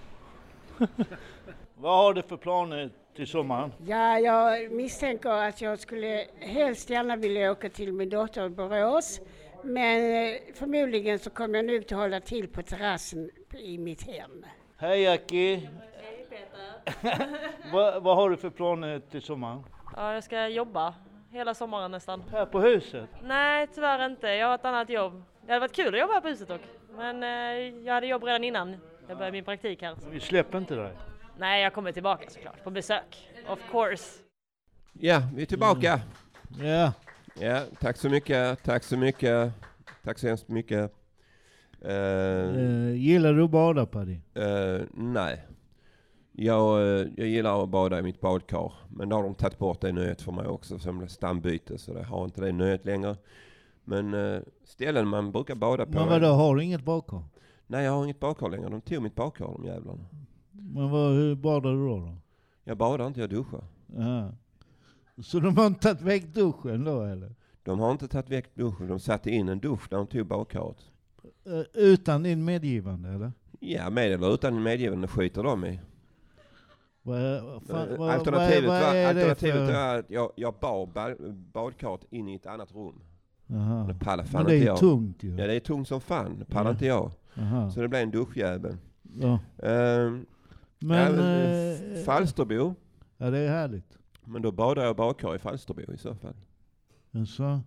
Vad 1.75 1.97
har 1.97 2.13
du 2.13 2.21
för 2.21 2.37
planer 2.37 2.89
till 3.15 3.27
sommaren? 3.27 3.73
Ja, 3.85 4.19
jag 4.19 4.71
misstänker 4.71 5.29
att 5.29 5.61
jag 5.61 5.79
skulle 5.79 6.25
helst 6.39 6.89
gärna 6.89 7.15
vilja 7.15 7.51
åka 7.51 7.69
till 7.69 7.93
min 7.93 8.09
dotter 8.09 8.45
i 8.45 8.49
Borås. 8.49 9.21
Men 9.63 10.25
eh, 10.33 10.39
förmodligen 10.55 11.19
så 11.19 11.29
kommer 11.29 11.55
jag 11.55 11.65
nu 11.65 11.79
att 11.79 11.91
hålla 11.91 12.19
till 12.19 12.47
på 12.47 12.61
terrassen 12.61 13.29
i 13.59 13.77
mitt 13.77 14.07
hem. 14.07 14.45
Hej 14.77 15.13
Aki! 15.13 15.69
vad, 17.73 18.03
vad 18.03 18.15
har 18.15 18.29
du 18.29 18.37
för 18.37 18.49
planer 18.49 18.99
till 19.11 19.21
sommaren? 19.21 19.63
Ja, 19.95 20.13
jag 20.13 20.23
ska 20.23 20.47
jobba 20.47 20.93
hela 21.31 21.53
sommaren 21.53 21.91
nästan. 21.91 22.23
Här 22.31 22.45
på 22.45 22.59
huset? 22.59 23.09
Nej, 23.23 23.67
tyvärr 23.73 24.05
inte. 24.05 24.27
Jag 24.27 24.47
har 24.47 24.55
ett 24.55 24.65
annat 24.65 24.89
jobb. 24.89 25.23
Det 25.45 25.51
hade 25.51 25.59
varit 25.59 25.75
kul 25.75 25.93
att 25.93 25.99
jobba 25.99 26.13
här 26.13 26.21
på 26.21 26.27
huset 26.27 26.47
dock. 26.47 26.61
Men 26.99 27.23
eh, 27.23 27.85
jag 27.85 27.93
hade 27.93 28.07
jobb 28.07 28.23
redan 28.23 28.43
innan 28.43 28.75
jag 29.07 29.17
började 29.17 29.31
min 29.31 29.43
praktik 29.43 29.81
här. 29.81 29.95
Vi 30.11 30.19
släpper 30.19 30.57
inte 30.57 30.75
dig. 30.75 30.91
Nej, 31.37 31.63
jag 31.63 31.73
kommer 31.73 31.91
tillbaka 31.91 32.29
såklart. 32.29 32.63
På 32.63 32.69
besök. 32.69 33.29
Of 33.49 33.59
course. 33.71 34.19
Ja, 34.93 35.21
vi 35.35 35.41
är 35.41 35.45
tillbaka. 35.45 36.01
Ja. 36.61 36.93
Ja, 37.39 37.61
tack 37.79 37.97
så 37.97 38.09
mycket, 38.09 38.63
tack 38.63 38.83
så 38.83 38.97
mycket, 38.97 39.51
tack 40.03 40.19
så 40.19 40.27
hemskt 40.27 40.47
mycket. 40.47 40.93
Eh, 41.81 41.91
Eh, 41.91 42.91
gillar 42.95 43.33
du 43.33 43.43
att 43.43 43.49
bada 43.49 43.85
Paddy? 43.85 44.17
eh, 44.33 44.81
nej. 44.93 45.45
Jag, 46.31 46.79
jag 47.17 47.27
gillar 47.27 47.63
att 47.63 47.69
bada 47.69 47.99
i 47.99 48.01
mitt 48.01 48.21
badkar, 48.21 48.73
men 48.89 49.09
då 49.09 49.15
har 49.15 49.23
de 49.23 49.35
tagit 49.35 49.57
bort 49.59 49.81
det 49.81 49.91
nöjet 49.91 50.21
för 50.21 50.31
mig 50.31 50.47
också 50.47 50.79
som 50.79 51.07
stambyte, 51.07 51.77
så 51.77 51.93
det 51.93 52.03
har 52.03 52.25
inte 52.25 52.41
det 52.41 52.51
nöjet 52.51 52.85
längre. 52.85 53.15
Men 53.89 54.13
eh, 54.13 54.41
ställen 54.63 55.07
man 55.07 55.31
brukar 55.31 55.55
bada 55.55 55.85
på... 55.85 55.91
Men 55.91 56.07
vadå, 56.07 56.27
har 56.27 56.55
du 56.55 56.63
inget 56.63 56.83
badkar? 56.83 57.23
Nej, 57.67 57.85
jag 57.85 57.91
har 57.91 58.03
inget 58.03 58.19
badkar 58.19 58.49
längre. 58.49 58.69
De 58.69 58.81
tog 58.81 59.03
mitt 59.03 59.15
badkar, 59.15 59.45
de 59.45 59.65
jävlarna. 59.65 60.05
Men 60.51 60.89
vad, 60.89 61.11
hur 61.13 61.35
badar 61.35 61.71
du 61.71 61.87
då? 61.87 61.97
då? 61.97 62.15
Jag 62.63 62.77
badar 62.77 63.07
inte, 63.07 63.19
jag 63.19 63.29
duschar. 63.29 63.63
Ja. 63.97 64.31
Så 65.23 65.39
de 65.39 65.57
har 65.57 65.67
inte 65.67 65.79
tagit 65.79 66.01
väck 66.01 66.33
duschen 66.33 66.83
då 66.83 67.01
eller? 67.01 67.35
De 67.63 67.79
har 67.79 67.91
inte 67.91 68.07
tagit 68.07 68.29
väck 68.29 68.55
duschen, 68.55 68.87
de 68.87 68.99
satte 68.99 69.31
in 69.31 69.49
en 69.49 69.59
dusch 69.59 69.91
när 69.91 69.97
de 69.97 70.07
tog 70.07 70.27
badkaret. 70.27 70.77
Eh, 71.45 71.61
Utan 71.73 72.23
din 72.23 72.45
medgivande 72.45 73.09
eller? 73.09 73.31
Ja, 73.59 73.89
med 73.89 74.11
eller 74.11 74.33
utan 74.33 74.63
medgivande 74.63 75.07
skiter 75.07 75.43
de 75.43 75.65
i. 75.65 75.79
Vad, 77.01 77.19
vad, 77.21 77.91
Eh, 77.91 77.97
vad, 77.97 78.09
alternativet 78.09 78.69
vad, 78.69 78.81
vad 78.81 78.89
var, 78.89 78.95
är 78.95 79.03
det 79.03 79.09
alternativet 79.09 79.67
för... 79.67 79.73
var 79.73 79.99
att 79.99 80.09
jag, 80.09 80.31
jag 80.35 80.53
bar 80.53 80.85
ba, 80.85 81.15
badkaret 81.53 82.05
in 82.09 82.29
i 82.29 82.35
ett 82.35 82.45
annat 82.45 82.75
rum. 82.75 83.01
Jaha. 83.51 83.87
Det 83.87 83.93
pallar 83.93 84.23
fan 84.23 84.41
Men 84.43 84.45
det 84.49 84.53
är 84.53 84.57
inte 84.57 84.65
jag. 84.67 84.77
tungt 84.79 85.23
ju. 85.23 85.35
Ja, 85.35 85.47
det 85.47 85.53
är 85.53 85.59
tungt 85.59 85.87
som 85.87 86.01
fan. 86.01 86.45
Pallar 86.49 86.69
Ja. 86.69 86.71
inte 86.71 86.85
jag. 86.85 87.11
Jaha. 87.33 87.71
Så 87.71 87.81
det 87.81 87.87
blev 87.87 88.01
en 88.01 88.11
duschjävel. 88.11 88.77
Ja. 89.19 89.39
Ehm, 89.63 90.25
Men, 90.79 91.15
ja, 91.15 91.25
eh, 91.97 92.03
Falsterbo. 92.05 92.75
Ja, 93.17 93.29
det 93.29 93.37
är 93.37 93.49
härligt. 93.49 93.97
Men 94.25 94.41
då 94.41 94.51
badar 94.51 94.83
jag 94.83 94.95
badkar 94.95 95.35
i 95.35 95.39
Falsterbo 95.39 95.93
i 95.93 95.97
så 95.97 96.15
fall. 96.15 96.35
Så. 97.27 97.59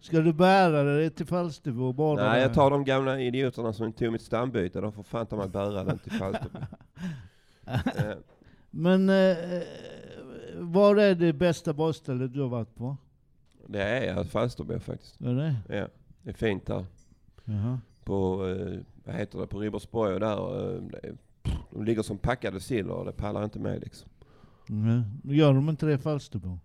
Ska 0.00 0.20
du 0.20 0.32
bära 0.32 0.82
dig 0.82 1.10
till 1.10 1.26
Falsterbo 1.26 1.84
och 1.84 1.94
bada 1.94 2.22
Nej, 2.24 2.32
där? 2.34 2.46
jag 2.46 2.54
tar 2.54 2.70
de 2.70 2.84
gamla 2.84 3.20
idioterna 3.20 3.72
som 3.72 3.92
tog 3.92 4.12
mitt 4.12 4.22
stambyte. 4.22 4.80
De 4.80 4.92
får 4.92 5.02
fan 5.02 5.26
ta 5.26 5.36
mig 5.36 5.48
bära 5.48 5.84
den 5.84 5.98
till 5.98 6.12
Falsterbo. 6.12 6.58
Eh, 7.66 8.14
Men 8.70 9.08
eh, 9.08 9.36
var 10.54 10.96
är 10.96 11.14
det 11.14 11.32
bästa 11.32 11.72
badstället 11.72 12.32
du 12.34 12.40
har 12.40 12.48
varit 12.48 12.74
på? 12.74 12.96
Det 13.70 13.82
är 13.82 14.24
Falsterbo 14.24 14.78
faktiskt. 14.78 15.20
Är 15.20 15.34
det? 15.34 15.56
Ja, 15.76 15.88
det 16.22 16.30
är 16.30 16.34
fint 16.34 16.66
där. 16.66 16.84
Jaha. 17.44 17.80
På, 18.04 18.46
eh, 18.48 18.78
vad 19.04 19.14
heter 19.14 19.38
det, 19.38 19.46
på 19.46 19.60
Ribersborg 19.60 20.14
och 20.14 20.20
där. 20.20 20.74
eh, 20.74 20.82
det 20.82 21.16
De 21.70 21.84
ligger 21.84 22.02
som 22.02 22.18
packade 22.18 22.60
sill 22.60 22.90
och 22.90 23.04
det 23.04 23.12
pallar 23.12 23.44
inte 23.44 23.58
med 23.58 23.80
liksom. 23.80 24.08
Mm. 24.68 25.02
Gör 25.24 25.54
de 25.54 25.68
inte 25.68 25.86
det 25.86 25.92
i 25.92 25.98
Falsterbo? 25.98 26.58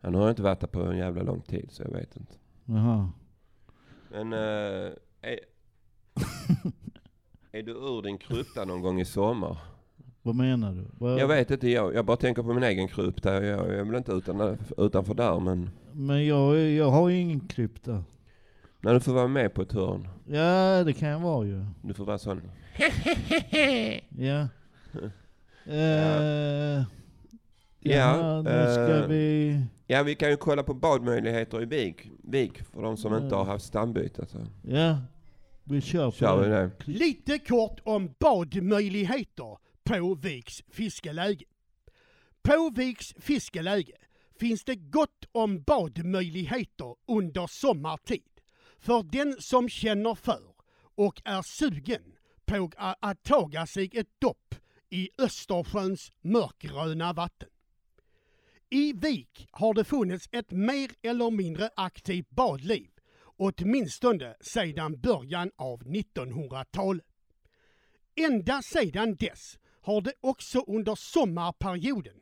Han 0.00 0.14
har 0.14 0.30
inte 0.30 0.42
varit 0.42 0.60
där 0.60 0.66
på 0.66 0.82
en 0.82 0.98
jävla 0.98 1.22
lång 1.22 1.40
tid 1.40 1.68
så 1.70 1.82
jag 1.82 1.90
vet 1.90 2.16
inte. 2.16 2.32
Jaha. 2.64 3.10
Men 4.10 4.32
eh, 4.32 4.92
är, 5.20 5.38
är 7.52 7.62
du 7.62 7.72
ur 7.72 8.02
din 8.02 8.18
krypta 8.18 8.64
någon 8.64 8.82
gång 8.82 9.00
i 9.00 9.04
sommar? 9.04 9.58
Vad 10.26 10.34
menar 10.34 10.72
du? 10.72 10.84
Vad- 10.98 11.18
Jag 11.20 11.28
vet 11.28 11.50
inte, 11.50 11.68
jag, 11.68 11.94
jag 11.94 12.04
bara 12.06 12.16
tänker 12.16 12.42
på 12.42 12.54
min 12.54 12.62
egen 12.62 12.88
krypta. 12.88 13.34
Jag, 13.44 13.44
jag 13.68 13.74
är 13.74 13.84
väl 13.84 13.94
inte 13.94 14.12
utan, 14.12 14.58
utanför 14.76 15.14
där 15.14 15.40
men 15.40 15.70
Men 15.92 16.26
jag, 16.26 16.58
jag 16.58 16.90
har 16.90 17.08
ju 17.08 17.18
ingen 17.18 17.40
krypta. 17.40 18.04
när 18.80 18.94
du 18.94 19.00
får 19.00 19.12
vara 19.12 19.28
med 19.28 19.54
på 19.54 19.62
ett 19.62 19.72
hörn. 19.72 20.08
Ja, 20.26 20.84
det 20.84 20.92
kan 20.92 21.08
jag 21.08 21.20
vara 21.20 21.46
ju. 21.46 21.64
Du 21.82 21.94
får 21.94 22.04
vara 22.04 22.18
sån. 22.18 22.40
Ja. 24.18 24.48
Eh, 25.72 26.82
Ja, 27.80 28.42
nu 28.42 28.72
ska 28.72 28.96
eh, 29.02 29.06
vi... 29.08 29.60
Ja, 29.86 30.02
vi 30.02 30.14
kan 30.14 30.30
ju 30.30 30.36
kolla 30.36 30.62
på 30.62 30.74
badmöjligheter 30.74 31.62
i 31.62 31.64
Vik, 31.64 32.10
Vik 32.22 32.62
för 32.62 32.82
de 32.82 32.96
som 32.96 33.14
inte 33.14 33.34
har 33.34 33.44
haft 33.44 33.64
stambyte. 33.64 34.26
Så. 34.26 34.38
Ja, 34.62 34.98
vi 35.64 35.80
kör 35.80 36.06
på 36.10 36.16
Kör 36.16 36.42
vi 36.42 36.48
det. 36.48 36.62
det. 36.86 36.92
Lite 36.92 37.38
kort 37.38 37.80
om 37.84 38.14
badmöjligheter 38.20 39.56
på 39.86 40.14
Viks 40.14 40.62
fiskeläge. 40.68 41.44
På 42.42 42.70
Viks 42.70 43.14
fiskeläge 43.18 43.92
finns 44.40 44.64
det 44.64 44.74
gott 44.74 45.24
om 45.32 45.62
badmöjligheter 45.62 46.94
under 47.08 47.46
sommartid 47.46 48.22
för 48.78 49.02
den 49.02 49.36
som 49.40 49.68
känner 49.68 50.14
för 50.14 50.42
och 50.94 51.22
är 51.24 51.42
sugen 51.42 52.02
på 52.44 52.70
att 52.76 53.22
taga 53.22 53.66
sig 53.66 53.90
ett 53.92 54.20
dopp 54.20 54.54
i 54.90 55.10
Östersjöns 55.18 56.12
mörkgröna 56.20 57.12
vatten. 57.12 57.48
I 58.70 58.92
Vik 58.92 59.48
har 59.50 59.74
det 59.74 59.84
funnits 59.84 60.28
ett 60.32 60.50
mer 60.50 60.90
eller 61.02 61.30
mindre 61.30 61.70
aktivt 61.76 62.30
badliv, 62.30 62.90
åtminstone 63.36 64.36
sedan 64.40 65.00
början 65.00 65.50
av 65.56 65.82
1900-talet. 65.82 67.06
Ända 68.16 68.62
sedan 68.62 69.14
dess 69.14 69.58
har 69.86 70.00
det 70.00 70.12
också 70.20 70.64
under 70.66 70.94
sommarperioden 70.94 72.20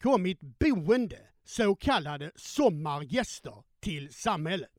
kommit 0.00 0.40
boende, 0.40 1.18
så 1.44 1.74
kallade 1.74 2.32
sommargäster, 2.36 3.64
till 3.80 4.12
samhället. 4.12 4.70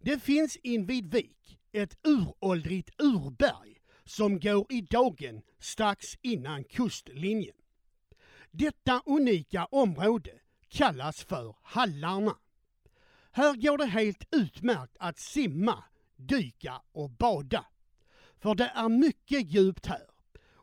Det 0.00 0.22
finns 0.22 0.56
invid 0.56 1.14
Vik 1.14 1.58
ett 1.72 1.98
uråldrigt 2.02 2.90
urberg 2.98 3.80
som 4.04 4.40
går 4.40 4.72
i 4.72 4.80
dagen 4.80 5.42
strax 5.58 6.06
innan 6.22 6.64
kustlinjen. 6.64 7.56
Detta 8.50 9.02
unika 9.06 9.64
område 9.64 10.32
kallas 10.68 11.24
för 11.24 11.56
Hallarna. 11.62 12.38
Här 13.30 13.54
går 13.54 13.78
det 13.78 13.86
helt 13.86 14.24
utmärkt 14.30 14.96
att 15.00 15.18
simma, 15.18 15.84
dyka 16.16 16.82
och 16.92 17.10
bada. 17.10 17.66
För 18.38 18.54
det 18.54 18.72
är 18.74 18.88
mycket 18.88 19.50
djupt 19.52 19.86
här 19.86 20.13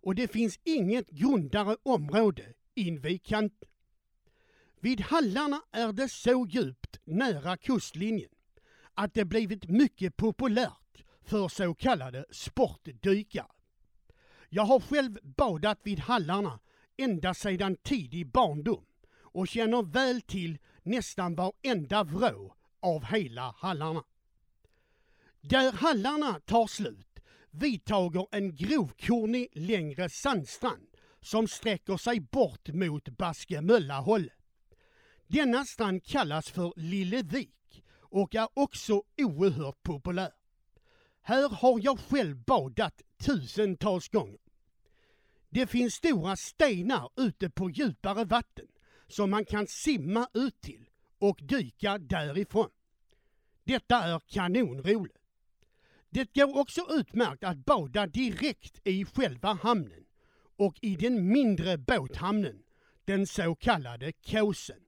och 0.01 0.15
det 0.15 0.27
finns 0.27 0.59
inget 0.63 1.09
grundare 1.09 1.77
område 1.83 2.53
invid 2.75 3.23
kanten. 3.23 3.69
Vid 4.79 5.01
Hallarna 5.01 5.61
är 5.71 5.93
det 5.93 6.09
så 6.09 6.47
djupt 6.49 6.99
nära 7.03 7.57
kustlinjen 7.57 8.29
att 8.93 9.13
det 9.13 9.25
blivit 9.25 9.69
mycket 9.69 10.17
populärt 10.17 11.03
för 11.21 11.47
så 11.47 11.73
kallade 11.73 12.25
sportdykare. 12.31 13.47
Jag 14.49 14.63
har 14.63 14.79
själv 14.79 15.17
badat 15.23 15.79
vid 15.83 15.99
Hallarna 15.99 16.59
ända 16.97 17.33
sedan 17.33 17.75
tidig 17.75 18.31
barndom 18.31 18.85
och 19.13 19.47
känner 19.47 19.83
väl 19.83 20.21
till 20.21 20.57
nästan 20.83 21.35
varenda 21.35 22.03
vrå 22.03 22.55
av 22.79 23.05
hela 23.05 23.55
Hallarna. 23.57 24.03
Där 25.41 25.71
Hallarna 25.71 26.39
tar 26.39 26.67
slut 26.67 27.10
vi 27.51 27.79
tager 27.79 28.27
en 28.31 28.55
grovkornig 28.55 29.47
längre 29.53 30.09
sandstrand 30.09 30.87
som 31.21 31.47
sträcker 31.47 31.97
sig 31.97 32.19
bort 32.19 32.67
mot 32.67 33.09
Baskemöllahållet. 33.09 34.37
Denna 35.27 35.65
strand 35.65 36.03
kallas 36.03 36.49
för 36.49 36.73
Lillevik 36.75 37.83
och 37.99 38.35
är 38.35 38.47
också 38.53 39.03
oerhört 39.17 39.83
populär. 39.83 40.31
Här 41.21 41.49
har 41.49 41.79
jag 41.83 41.99
själv 41.99 42.37
badat 42.37 43.01
tusentals 43.25 44.09
gånger. 44.09 44.39
Det 45.49 45.67
finns 45.67 45.93
stora 45.93 46.35
stenar 46.35 47.09
ute 47.15 47.49
på 47.49 47.69
djupare 47.69 48.25
vatten 48.25 48.67
som 49.07 49.29
man 49.29 49.45
kan 49.45 49.67
simma 49.67 50.27
ut 50.33 50.61
till 50.61 50.89
och 51.19 51.39
dyka 51.41 51.97
därifrån. 51.97 52.69
Detta 53.63 54.03
är 54.03 54.19
kanonroligt. 54.19 55.20
Det 56.13 56.33
går 56.33 56.57
också 56.57 56.81
utmärkt 56.89 57.43
att 57.43 57.65
bada 57.65 58.07
direkt 58.07 58.87
i 58.87 59.05
själva 59.05 59.53
hamnen 59.53 60.05
och 60.57 60.77
i 60.81 60.95
den 60.95 61.27
mindre 61.27 61.77
båthamnen, 61.77 62.63
den 63.05 63.27
så 63.27 63.55
kallade 63.55 64.11
Kåsen. 64.11 64.79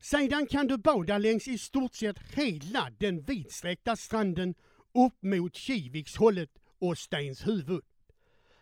Sedan 0.00 0.46
kan 0.46 0.66
du 0.66 0.78
bada 0.78 1.18
längs 1.18 1.48
i 1.48 1.58
stort 1.58 1.94
sett 1.94 2.18
hela 2.18 2.90
den 2.98 3.22
vidsträckta 3.22 3.96
stranden 3.96 4.54
upp 4.94 5.22
mot 5.22 5.54
Kivikshållet 5.54 6.50
och 6.78 6.98
Stenshuvud. 6.98 7.84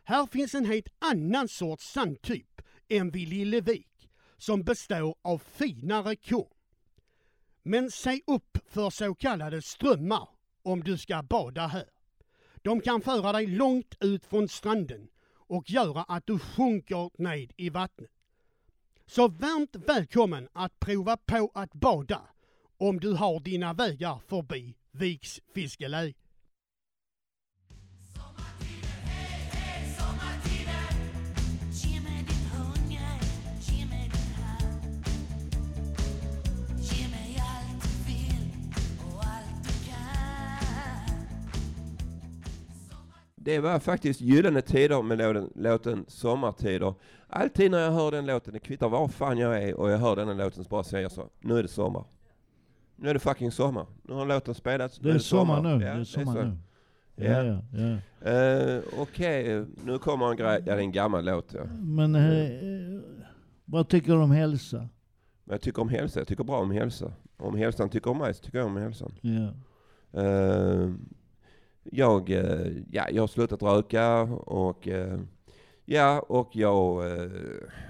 Här 0.04 0.26
finns 0.26 0.54
en 0.54 0.64
helt 0.64 0.88
annan 0.98 1.48
sorts 1.48 1.92
sandtyp 1.92 2.62
än 2.88 3.10
vid 3.10 3.28
Lillevik 3.28 4.08
som 4.36 4.64
består 4.64 5.14
av 5.22 5.38
finare 5.38 6.16
korn. 6.16 6.52
Men 7.62 7.90
se 7.90 8.20
upp 8.26 8.58
för 8.66 8.90
så 8.90 9.14
kallade 9.14 9.62
strömmar 9.62 10.35
om 10.66 10.82
du 10.82 10.98
ska 10.98 11.22
bada 11.22 11.66
här. 11.66 11.84
De 12.56 12.80
kan 12.80 13.00
föra 13.00 13.32
dig 13.32 13.46
långt 13.46 13.94
ut 14.00 14.26
från 14.26 14.48
stranden 14.48 15.08
och 15.34 15.70
göra 15.70 16.02
att 16.02 16.26
du 16.26 16.38
sjunker 16.38 17.10
ned 17.22 17.52
i 17.56 17.70
vattnet. 17.70 18.10
Så 19.06 19.28
varmt 19.28 19.76
välkommen 19.76 20.48
att 20.52 20.80
prova 20.80 21.16
på 21.16 21.50
att 21.54 21.72
bada 21.72 22.22
om 22.76 23.00
du 23.00 23.12
har 23.12 23.40
dina 23.40 23.72
vägar 23.72 24.18
förbi 24.26 24.74
Viks 24.90 25.40
fiskeläge. 25.54 26.25
Det 43.46 43.58
var 43.60 43.78
faktiskt 43.78 44.20
Gyllene 44.20 44.62
Tider 44.62 45.02
med 45.02 45.18
låten, 45.18 45.50
låten 45.54 46.04
Sommartider. 46.08 46.94
Alltid 47.28 47.70
när 47.70 47.78
jag 47.78 47.90
hör 47.92 48.10
den 48.10 48.26
låten, 48.26 48.52
det 48.52 48.58
kvittar 48.58 48.88
var 48.88 49.08
fan 49.08 49.38
jag 49.38 49.62
är 49.62 49.74
och 49.74 49.90
jag 49.90 49.98
hör 49.98 50.16
den 50.16 50.36
låten 50.36 50.64
så 50.64 50.68
bara 50.70 50.84
säger 50.84 51.02
jag 51.02 51.12
så. 51.12 51.28
Nu 51.40 51.58
är 51.58 51.62
det 51.62 51.68
sommar. 51.68 52.04
Nu 52.96 53.08
är 53.10 53.14
det 53.14 53.20
fucking 53.20 53.50
sommar. 53.50 53.86
Nu 54.02 54.14
har 54.14 54.26
låten 54.26 54.54
spelats. 54.54 54.98
Det 54.98 55.10
är 55.10 55.18
sommar 55.18 55.62
nu. 55.62 55.68
Ja, 55.84 55.94
Det 55.94 56.00
är 56.00 56.04
sommar 56.04 56.44
nu. 56.44 56.56
Ja, 57.24 57.42
ja, 57.44 57.62
ja. 58.22 58.30
Eh, 58.30 58.82
Okej, 58.98 59.64
nu 59.84 59.98
kommer 59.98 60.30
en 60.30 60.36
grej. 60.36 60.54
Ja, 60.58 60.60
det 60.64 60.72
är 60.72 60.78
en 60.78 60.92
gammal 60.92 61.24
låt. 61.24 61.52
Ja. 61.54 61.64
Men 61.80 62.14
eh, 62.14 63.00
vad 63.64 63.88
tycker 63.88 64.12
du 64.12 64.18
om 64.18 64.30
hälsa? 64.30 64.76
Men 65.44 65.54
jag 65.54 65.60
tycker 65.60 65.82
om 65.82 65.88
hälsa. 65.88 66.20
Jag 66.20 66.28
tycker 66.28 66.44
bra 66.44 66.58
om 66.58 66.70
hälsa. 66.70 67.12
Om 67.36 67.54
hälsan 67.56 67.88
tycker 67.88 68.10
om 68.10 68.18
mig 68.18 68.34
så 68.34 68.42
tycker 68.44 68.58
jag 68.58 68.66
om 68.66 68.76
hälsan. 68.76 69.12
Ja. 69.20 69.52
Eh, 70.22 70.90
jag, 71.92 72.30
eh, 72.30 72.66
ja, 72.90 73.06
jag 73.10 73.22
har 73.22 73.26
slutat 73.26 73.62
röka 73.62 74.22
och 74.22 74.88
eh, 74.88 75.18
ja, 75.84 76.20
och 76.20 76.56
jag, 76.56 77.12
eh, 77.12 77.30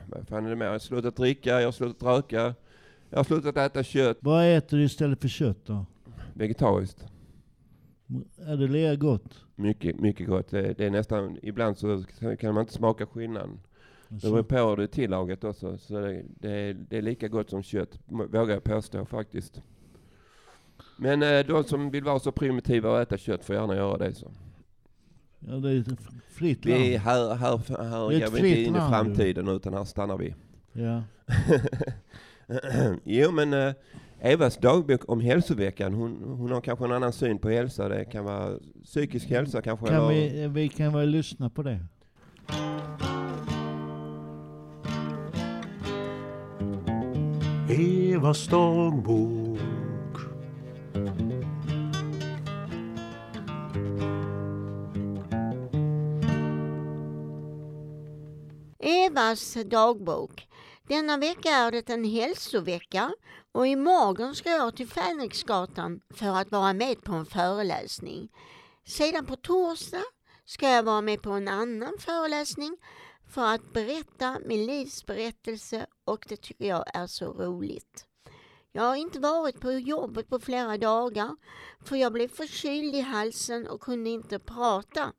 vad 0.07 0.29
fan 0.29 0.47
är 0.47 0.51
det 0.51 0.57
mer? 0.57 0.67
Jag 0.67 0.73
har 0.73 0.79
slutat 0.79 1.17
dricka, 1.17 1.61
jag 1.61 1.67
har 1.67 1.73
slutat 1.73 2.03
röka, 2.03 2.55
jag 3.11 3.19
har 3.19 3.25
slutat 3.25 3.57
äta 3.57 3.83
kött. 3.83 4.19
Vad 4.21 4.57
äter 4.57 4.77
du 4.77 4.85
istället 4.85 5.21
för 5.21 5.29
kött 5.29 5.67
då? 5.67 5.87
Vegetariskt. 6.35 7.07
Är 8.39 8.57
det 8.57 8.69
lika 8.69 8.97
gott? 8.97 9.45
Mycket, 9.55 10.01
mycket 10.01 10.29
gott. 10.29 10.51
Det, 10.51 10.81
är 10.81 10.91
nästan, 10.91 11.39
ibland 11.43 11.79
så 11.79 12.05
kan 12.41 12.55
man 12.55 12.61
inte 12.61 12.73
smaka 12.73 13.07
skillnaden. 13.07 13.61
Det 14.09 14.31
beror 14.31 14.43
på 14.43 14.57
hur 14.57 14.77
det 14.77 14.83
är 14.83 14.87
tillagat 14.87 15.45
också. 15.45 15.79
Så 15.79 16.01
det, 16.01 16.23
det, 16.41 16.51
är, 16.51 16.75
det 16.75 16.99
är 16.99 17.03
lika 17.03 17.29
gott 17.29 17.51
som 17.51 17.63
kött, 17.63 17.99
vågar 18.07 18.55
jag 18.55 18.65
påstå 18.65 19.05
faktiskt. 19.05 19.63
Men 20.97 21.23
eh, 21.23 21.47
de 21.47 21.65
som 21.65 21.91
vill 21.91 22.05
vara 22.05 22.19
så 22.19 22.33
primitiva 22.33 22.91
och 22.91 23.01
äta 23.01 23.19
kött 23.19 23.45
får 23.45 23.55
gärna 23.55 23.77
göra 23.77 23.97
det 23.99 24.15
så. 24.15 24.31
Ja, 25.39 25.55
det 25.55 25.71
är 25.71 25.79
ett 25.81 25.99
fritt 26.29 26.65
land. 26.65 26.81
Vi, 26.81 26.97
här 26.97 27.35
här, 27.35 27.57
här 27.91 28.09
Det 28.09 28.23
är 28.23 28.31
vi 28.31 28.49
inte 28.49 28.61
in 28.61 28.75
i 28.75 28.79
land, 28.79 28.91
framtiden 28.91 29.49
utan 29.49 29.75
här 29.75 29.85
stannar 29.85 30.17
vi. 30.17 30.35
Ja. 30.73 31.03
jo 33.05 33.31
men 33.31 33.53
eh, 33.53 33.73
Evas 34.21 34.57
dagbok 34.57 35.09
om 35.09 35.21
hälsoveckan, 35.21 35.95
hon, 35.95 36.23
hon 36.39 36.51
har 36.53 36.61
kanske 36.61 36.85
en 36.85 36.93
annan 36.93 37.13
syn 37.13 37.39
på 37.39 37.49
hälsa. 37.49 37.89
Det 37.89 38.05
kan 38.05 38.25
vara 38.25 38.59
psykisk 38.85 39.29
hälsa 39.29 39.63
kanske. 39.63 39.87
Kan 39.87 39.97
eller, 39.97 40.09
vi, 40.09 40.49
vi 40.49 40.69
kan 40.69 40.93
väl 40.93 41.09
lyssna 41.09 41.51
på 41.51 41.63
det? 41.63 41.81
Evas 47.69 48.49
dagbok. 48.49 49.46
Evas 59.27 59.55
dagbok. 59.55 60.49
Denna 60.89 61.17
vecka 61.17 61.51
är 61.51 61.71
det 61.71 61.91
en 61.91 62.05
hälsovecka 62.05 63.13
och 63.53 63.67
imorgon 63.67 64.35
ska 64.35 64.51
jag 64.51 64.77
till 64.77 64.89
Fänriksgatan 64.89 66.01
för 66.15 66.27
att 66.27 66.51
vara 66.51 66.73
med 66.73 67.03
på 67.05 67.13
en 67.13 67.27
föreläsning. 67.27 68.29
Sedan 68.85 69.27
på 69.27 69.37
torsdag 69.37 70.03
ska 70.45 70.69
jag 70.69 70.83
vara 70.83 71.01
med 71.01 71.23
på 71.23 71.31
en 71.31 71.49
annan 71.49 71.93
föreläsning 71.99 72.77
för 73.29 73.55
att 73.55 73.73
berätta 73.73 74.39
min 74.47 74.67
livsberättelse 74.67 75.87
och 76.05 76.27
det 76.29 76.37
tycker 76.37 76.65
jag 76.65 76.85
är 76.95 77.07
så 77.07 77.33
roligt. 77.33 78.07
Jag 78.73 78.83
har 78.83 78.97
inte 78.97 79.21
varit 79.21 79.61
på 79.61 79.73
jobbet 79.73 80.29
på 80.29 80.41
flera 80.41 80.79
dagar 80.79 81.37
för 81.85 81.97
jag 81.97 82.13
blev 82.13 82.29
förkyld 82.29 82.95
i 82.95 83.01
halsen 83.01 83.67
och 83.67 83.81
kunde 83.81 84.11
inte 84.11 84.39
prata. 84.39 85.13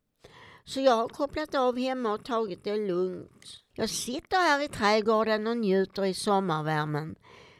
Så 0.65 0.79
jag 0.79 0.95
har 0.95 1.09
kopplat 1.09 1.55
av 1.55 1.77
hemma 1.77 2.13
och 2.13 2.25
tagit 2.25 2.63
det 2.63 2.77
lugnt. 2.77 3.66
Jag 3.79 3.89
sitter 3.89 4.37
här 4.37 4.63
i 4.63 4.67
trädgården 4.67 5.47
och 5.47 5.57
njuter 5.57 6.05
i 6.05 6.13
sommarvärmen. 6.13 7.15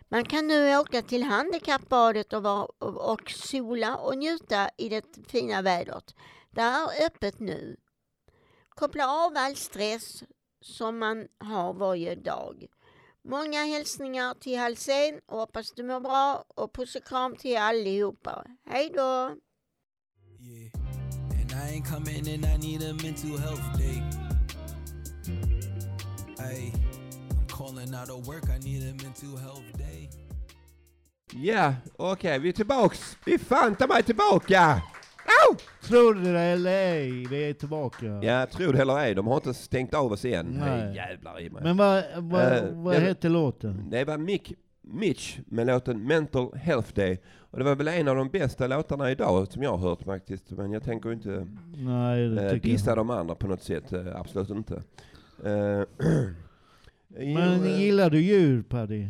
Man 0.09 0.25
kan 0.25 0.47
nu 0.47 0.77
åka 0.77 1.01
till 1.01 1.23
handikappbadet 1.23 2.33
och, 2.33 2.43
var, 2.43 2.71
och, 2.83 3.11
och 3.11 3.29
sola 3.29 3.95
och 3.95 4.17
njuta 4.17 4.69
i 4.77 4.89
det 4.89 5.05
fina 5.27 5.61
vädret. 5.61 6.15
Det 6.51 6.61
är 6.61 7.05
öppet 7.05 7.39
nu. 7.39 7.77
Koppla 8.69 9.07
av 9.07 9.33
all 9.37 9.55
stress 9.55 10.23
som 10.61 10.99
man 10.99 11.27
har 11.39 11.73
varje 11.73 12.15
dag. 12.15 12.65
Många 13.21 13.65
hälsningar 13.65 14.33
till 14.33 14.59
Halsén 14.59 15.19
och 15.25 15.39
hoppas 15.39 15.71
du 15.71 15.83
mår 15.83 15.99
bra 15.99 16.45
och 16.47 16.73
puss 16.73 16.95
och 16.95 17.03
kram 17.03 17.35
till 17.35 17.57
allihopa. 17.57 18.45
Hej 18.65 18.91
då! 18.95 19.35
And 23.79 24.26
Ay, 26.49 26.71
I'm 27.29 27.47
calling 27.49 27.95
out 27.95 28.09
of 28.09 28.27
work, 28.27 28.43
I 28.49 28.59
need 28.69 28.83
a 28.83 28.93
mental 29.03 29.37
health 29.37 29.77
day. 29.77 30.09
Ja, 31.33 31.73
okej, 31.97 32.39
vi 32.39 32.49
är 32.49 32.53
tillbaks. 32.53 33.17
Vi 33.25 33.33
är 33.33 33.37
fan 33.37 33.75
ta 33.75 33.87
mig 33.87 34.03
tillbaka! 34.03 34.81
Au! 35.49 35.55
Tror 35.83 36.13
du 36.13 36.33
det 36.33 36.39
eller 36.39 36.71
ej, 36.71 37.25
vi 37.29 37.49
är 37.49 37.53
tillbaka. 37.53 38.05
Ja, 38.05 38.45
tro 38.51 38.71
det 38.71 38.81
eller 38.81 38.97
ej, 38.99 39.15
de 39.15 39.27
har 39.27 39.35
inte 39.35 39.53
stängt 39.53 39.93
av 39.93 40.11
oss 40.11 40.25
än. 40.25 40.45
Nej. 40.45 40.85
Nej. 40.85 40.95
Jävlar 40.95 41.41
i 41.41 41.49
mig. 41.49 41.63
Men 41.63 41.77
vad, 41.77 42.03
vad, 42.17 42.41
Eh, 42.57 42.63
vad 42.73 42.95
det- 42.95 43.01
heter 43.01 43.29
låten? 43.29 43.89
Det 43.89 44.05
var 44.05 44.17
Mick 44.17 44.53
Mitch 44.81 45.37
med 45.45 45.67
låten 45.67 46.03
Mental 46.03 46.55
Health 46.55 46.93
Day. 46.93 47.21
Och 47.51 47.57
det 47.57 47.63
var 47.63 47.75
väl 47.75 47.87
en 47.87 48.07
av 48.07 48.15
de 48.15 48.29
bästa 48.29 48.67
låtarna 48.67 49.11
idag 49.11 49.47
som 49.51 49.63
jag 49.63 49.77
har 49.77 49.89
hört 49.89 50.03
faktiskt. 50.03 50.51
Men 50.51 50.71
jag 50.71 50.83
tänker 50.83 51.11
inte 51.13 51.47
Nej, 51.75 52.29
det 52.29 52.49
tycker 52.51 52.69
dissa 52.69 52.89
jag. 52.91 52.97
de 52.97 53.09
andra 53.09 53.35
på 53.35 53.47
något 53.47 53.63
sätt. 53.63 53.93
Eh, 53.93 54.15
absolut 54.15 54.49
inte. 54.49 54.83
Eh, 55.45 55.83
Men 57.07 57.63
eh, 57.65 57.79
gillar 57.79 58.09
du 58.09 58.21
djur 58.21 58.63
Paddy? 58.63 59.07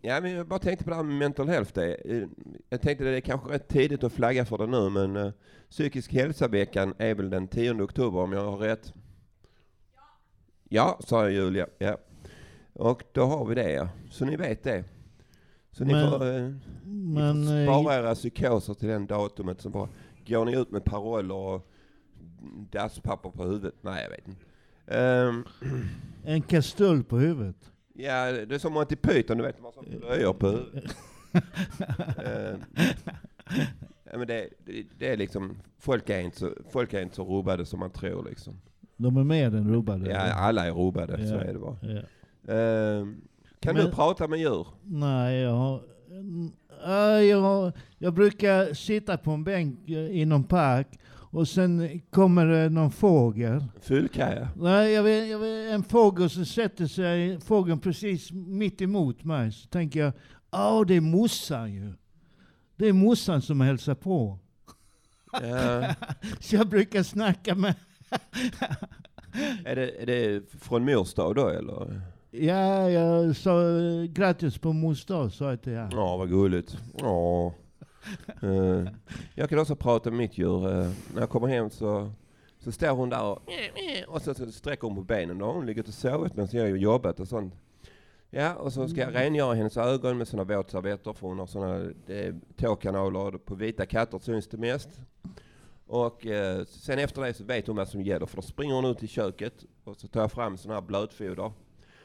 Ja, 0.00 0.20
men 0.20 0.32
jag 0.32 0.46
bara 0.48 0.58
tänkte 0.58 0.84
på 0.84 0.90
det 0.90 0.96
här 0.96 1.02
med 1.02 1.16
mental 1.18 1.48
health 1.48 1.72
day. 1.74 1.96
Eh, 2.04 2.28
Jag 2.68 2.80
tänkte 2.80 3.04
det 3.04 3.16
är 3.16 3.20
kanske 3.20 3.52
rätt 3.54 3.68
tidigt 3.68 4.04
att 4.04 4.12
flagga 4.12 4.44
för 4.44 4.58
det 4.58 4.66
nu, 4.66 4.90
men 4.90 5.16
uh, 5.16 5.32
psykisk 5.70 6.12
hälsa-veckan 6.12 6.94
är 6.98 7.14
väl 7.14 7.30
den 7.30 7.48
10 7.48 7.72
oktober 7.82 8.18
om 8.20 8.32
jag 8.32 8.50
har 8.50 8.56
rätt? 8.56 8.92
Ja, 10.68 10.98
sa 11.06 11.22
jag 11.22 11.32
Julia. 11.32 11.66
Ja. 11.78 11.96
Och 12.72 13.02
då 13.12 13.24
har 13.24 13.44
vi 13.46 13.54
det, 13.54 13.70
ja. 13.72 13.88
Så 14.10 14.24
ni 14.24 14.36
vet 14.36 14.62
det. 14.62 14.84
Så 15.70 15.84
ni 15.84 15.92
Men- 15.92 16.10
får, 16.10 16.26
uh, 16.26 16.54
men, 16.84 17.40
ni 17.40 17.66
får 17.66 17.80
spara 17.82 17.94
era 17.94 18.14
psykoser 18.14 18.74
till 18.74 18.88
den 18.88 19.06
datumet. 19.06 19.60
Så 19.60 19.70
bara 19.70 19.88
går 20.26 20.44
ni 20.44 20.56
ut 20.56 20.70
med 20.70 20.84
paroller 20.84 21.34
och 21.34 21.70
dasspapper 22.70 23.30
på 23.30 23.42
huvudet. 23.44 23.74
Nej, 23.80 24.02
jag 24.02 24.10
vet 24.10 24.28
inte. 24.28 24.44
Ehm, 24.86 25.44
En 26.24 26.42
kastrull 26.42 27.04
på 27.04 27.18
huvudet. 27.18 27.72
ja, 27.94 28.32
det 28.32 28.54
är 28.54 28.58
som 28.58 28.72
Monty 28.72 28.96
Python, 28.96 29.36
du 29.38 29.42
vet, 29.44 29.62
man 29.62 29.72
har 29.76 29.98
blöjor 29.98 30.32
på 30.32 30.46
huvudet. 30.48 30.96
Ehm, 32.24 32.60
ja, 34.12 34.18
men 34.18 34.26
det, 34.26 34.48
det, 34.66 34.84
det 34.98 35.08
är 35.12 35.16
liksom, 35.16 35.56
folk 35.78 36.10
är, 36.10 36.20
inte 36.20 36.38
så, 36.38 36.50
folk 36.70 36.92
är 36.94 37.00
inte 37.02 37.14
så 37.16 37.24
rubbade 37.24 37.66
som 37.66 37.80
man 37.80 37.90
tror 37.90 38.24
liksom. 38.24 38.60
De 38.96 39.16
är 39.16 39.24
mer 39.24 39.46
än 39.46 39.70
rubbade. 39.74 40.10
Ja, 40.10 40.18
alla 40.32 40.66
är 40.66 40.72
rubbade, 40.72 41.28
så 41.28 41.34
Ja, 41.34 41.40
är 41.40 41.52
det 41.52 41.58
bara. 41.58 41.76
ja. 41.82 42.52
Ehm, 42.54 43.16
kan 43.60 43.74
Men- 43.76 43.84
du 43.84 43.90
prata 43.92 44.28
med 44.28 44.38
djur? 44.38 44.66
Nej, 44.82 45.36
jag 45.40 45.50
har... 45.52 45.82
Äh, 46.86 47.22
jag, 47.24 47.72
jag 47.98 48.14
brukar 48.14 48.74
sitta 48.74 49.16
på 49.16 49.30
en 49.30 49.44
bänk 49.44 49.88
eh, 49.88 49.96
i 49.98 50.24
någon 50.24 50.44
park 50.44 50.88
och 51.34 51.48
sen 51.48 52.00
kommer 52.10 52.46
det 52.46 52.68
någon 52.68 52.90
fågel. 52.90 53.64
Fullkaja? 53.80 54.48
Nej, 54.56 54.92
jag 54.92 55.02
vet, 55.02 55.28
jag 55.28 55.38
vet, 55.38 55.72
en 55.72 55.84
fågel 55.84 56.30
som 56.30 56.44
sätter 56.46 56.86
sig, 56.86 57.40
fågeln 57.40 57.80
precis 57.80 58.32
mitt 58.32 58.82
emot 58.82 59.24
mig. 59.24 59.52
Så 59.52 59.68
tänker 59.68 60.00
jag, 60.00 60.12
ja 60.50 60.84
det 60.88 60.94
är 60.94 61.00
morsan 61.00 61.72
ju. 61.72 61.92
Det 62.76 62.88
är 62.88 62.92
morsan 62.92 63.42
som 63.42 63.60
hälsar 63.60 63.94
på. 63.94 64.38
Ja. 65.42 65.94
Så 66.40 66.56
jag 66.56 66.68
brukar 66.68 67.02
snacka 67.02 67.54
med... 67.54 67.74
Är 69.64 69.76
det, 69.76 70.02
är 70.02 70.06
det 70.06 70.42
från 70.60 70.84
mors 70.84 71.14
dag 71.14 71.34
då 71.34 71.48
eller? 71.48 72.00
Ja, 72.30 72.90
jag 72.90 73.36
sa 73.36 73.52
grattis 74.08 74.58
på 74.58 74.72
mors 74.72 75.04
dag, 75.04 75.32
sa 75.32 75.50
jag 75.50 75.62
till 75.62 75.72
henne. 75.72 75.90
Ja, 75.92 76.16
vad 76.16 76.28
gulligt. 76.28 76.78
Ja. 76.98 77.54
Eh, 78.42 78.84
jag 79.34 79.48
kan 79.48 79.58
också 79.58 79.76
prata 79.76 80.10
med 80.10 80.18
mitt 80.18 80.38
djur. 80.38 80.66
Eh, 80.66 80.90
när 81.14 81.20
jag 81.20 81.30
kommer 81.30 81.48
hem 81.48 81.70
så, 81.70 82.10
så 82.58 82.72
står 82.72 82.90
hon 82.90 83.10
där 83.10 83.22
och, 83.22 83.42
och 84.06 84.22
så, 84.22 84.34
så 84.34 84.52
sträcker 84.52 84.86
hon 84.86 84.96
på 84.96 85.02
benen. 85.02 85.38
Då 85.38 85.44
har 85.46 85.52
hon 85.52 85.66
legat 85.66 85.88
och 85.88 85.94
sovit 85.94 86.36
medan 86.36 86.48
jag 86.52 86.62
har 86.62 86.68
jobbat 86.68 87.20
och 87.20 87.28
sånt. 87.28 87.54
Ja, 88.30 88.54
och 88.54 88.72
så 88.72 88.88
ska 88.88 89.00
jag 89.00 89.14
rengöra 89.14 89.54
hennes 89.54 89.76
ögon 89.76 90.18
med 90.18 90.28
såna 90.28 90.44
våtservetter 90.44 91.12
för 91.12 91.26
hon 91.26 91.38
har 91.38 91.46
såna 91.46 91.92
tåkanaler 92.56 93.34
och 93.34 93.44
på 93.44 93.54
vita 93.54 93.86
katter 93.86 94.18
syns 94.18 94.48
det 94.48 94.56
mest. 94.56 94.88
Och 95.86 96.26
eh, 96.26 96.64
sen 96.64 96.98
efter 96.98 97.22
det 97.22 97.34
så 97.34 97.44
vet 97.44 97.66
hon 97.66 97.76
vad 97.76 97.88
som 97.88 98.02
gäller 98.02 98.26
för 98.26 98.36
då 98.36 98.42
springer 98.42 98.74
hon 98.74 98.84
ut 98.84 99.02
i 99.02 99.06
köket 99.06 99.64
och 99.84 99.96
så 99.96 100.08
tar 100.08 100.20
jag 100.20 100.32
fram 100.32 100.56
sån 100.56 100.72
här 100.72 100.80
blötfoder. 100.80 101.52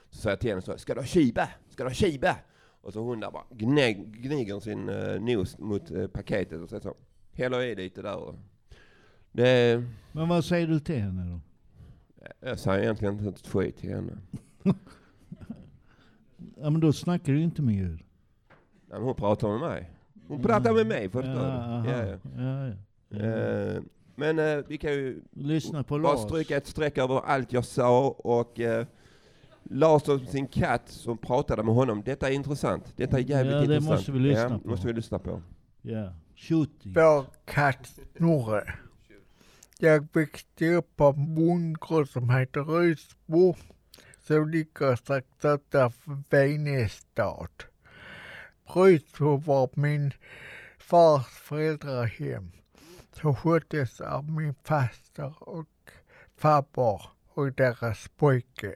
Så 0.10 0.18
säger 0.18 0.32
jag 0.32 0.40
till 0.40 0.50
henne 0.50 0.62
så, 0.62 0.78
ska 0.78 0.94
du 0.94 1.00
ha 1.00 1.08
shiba? 1.08 1.48
Ska 1.70 1.84
du 1.84 1.90
ha 1.90 1.96
shiba? 1.96 2.36
Och 2.82 2.94
så 2.94 3.00
hon 3.04 3.20
där 3.20 3.32
bara 3.32 3.44
gnägg, 3.50 4.12
gniger 4.22 4.60
sin 4.60 4.90
uh, 4.90 5.22
nos 5.22 5.58
mot 5.58 5.92
eh, 5.92 6.08
paketet 6.08 6.62
och 6.62 6.70
så, 6.70 6.80
så 6.80 6.96
häller 7.34 7.62
i 7.62 7.76
lite 7.76 8.02
där. 8.02 8.16
Och 8.16 8.36
det, 9.32 9.84
Men 10.12 10.28
vad 10.30 10.46
säger 10.46 10.68
du 10.68 10.80
till 10.80 11.00
henne 11.02 11.32
då? 11.32 11.40
jag 12.40 12.60
säger 12.60 12.84
egentligen 12.84 13.14
inte 13.14 13.30
ett 13.30 13.48
skit 13.48 13.78
till 13.78 13.90
henne. 13.90 14.18
Ja 16.62 16.70
men 16.70 16.82
då 16.82 16.94
snackar 16.94 17.34
du 17.34 17.42
inte 17.42 17.62
med 17.62 17.76
djur. 17.76 18.06
Nej, 18.88 19.00
men 19.00 19.02
hon 19.04 19.16
pratar 19.16 19.48
med 19.48 19.60
mig. 19.60 19.92
Hon 20.28 20.42
pratar 20.42 20.74
med 20.74 20.88
mig, 20.88 21.10
förstår 21.10 21.34
Ja, 21.34 21.84
du? 21.86 21.90
Ja, 21.92 22.06
ja. 22.06 22.18
Ja, 22.38 22.74
ja. 23.10 23.26
Eh, 23.26 23.82
men 24.16 24.40
eh, 24.40 24.64
vi 24.68 24.78
kan 24.78 24.92
ju 24.92 25.22
Lyssna 25.32 25.84
på 25.84 26.00
bara 26.00 26.14
Lars. 26.14 26.22
stryka 26.22 26.58
ett 26.58 26.68
streck 26.68 26.98
över 26.98 27.16
allt 27.26 27.54
jag 27.54 27.66
sa 27.66 28.10
och 28.10 28.60
uh, 28.60 28.86
Lars 29.72 30.08
och 30.10 30.22
sin 30.22 30.48
katt 30.48 30.90
som 30.90 31.18
pratade 31.18 31.64
med 31.64 31.76
honom. 31.76 32.02
Detta 32.06 32.30
är 32.30 32.34
intressant. 32.34 32.94
Detta 32.96 33.18
är 33.18 33.22
jävligt 33.24 33.54
Ja, 33.54 33.60
det 33.60 33.64
intressant. 33.76 33.90
måste 33.98 34.12
vi 34.12 34.20
lyssna 34.20 34.44
ja, 34.50 34.60
på. 34.60 34.70
måste 34.70 34.88
vi 34.88 34.94
lyssna 34.94 35.20
på. 35.20 35.42
Ja, 35.82 36.14
shooting. 36.36 36.94
Vår 36.94 37.26
katt 37.46 38.00
Snorre. 38.18 38.74
Jag 39.80 40.08
växte 40.14 40.74
upp 40.76 40.96
på 40.96 41.06
en 41.06 41.36
bondgård 41.36 42.10
som 42.10 42.30
heter 42.30 42.64
Rysbo. 42.64 43.56
Som 44.28 44.50
ligger 44.50 44.96
strax 44.96 45.28
utanför 45.46 46.24
Venestad. 46.30 47.50
Rysbo 48.76 49.38
var 49.38 49.70
min 49.74 50.14
fars 50.78 51.26
föräldrahem. 51.28 52.52
Som 53.12 53.36
sköttes 53.36 54.02
av 54.02 54.32
min 54.32 54.54
faster 54.64 55.34
och 55.40 55.68
farbror 56.38 57.02
och 57.34 57.54
deras 57.54 58.08
pojke. 58.18 58.76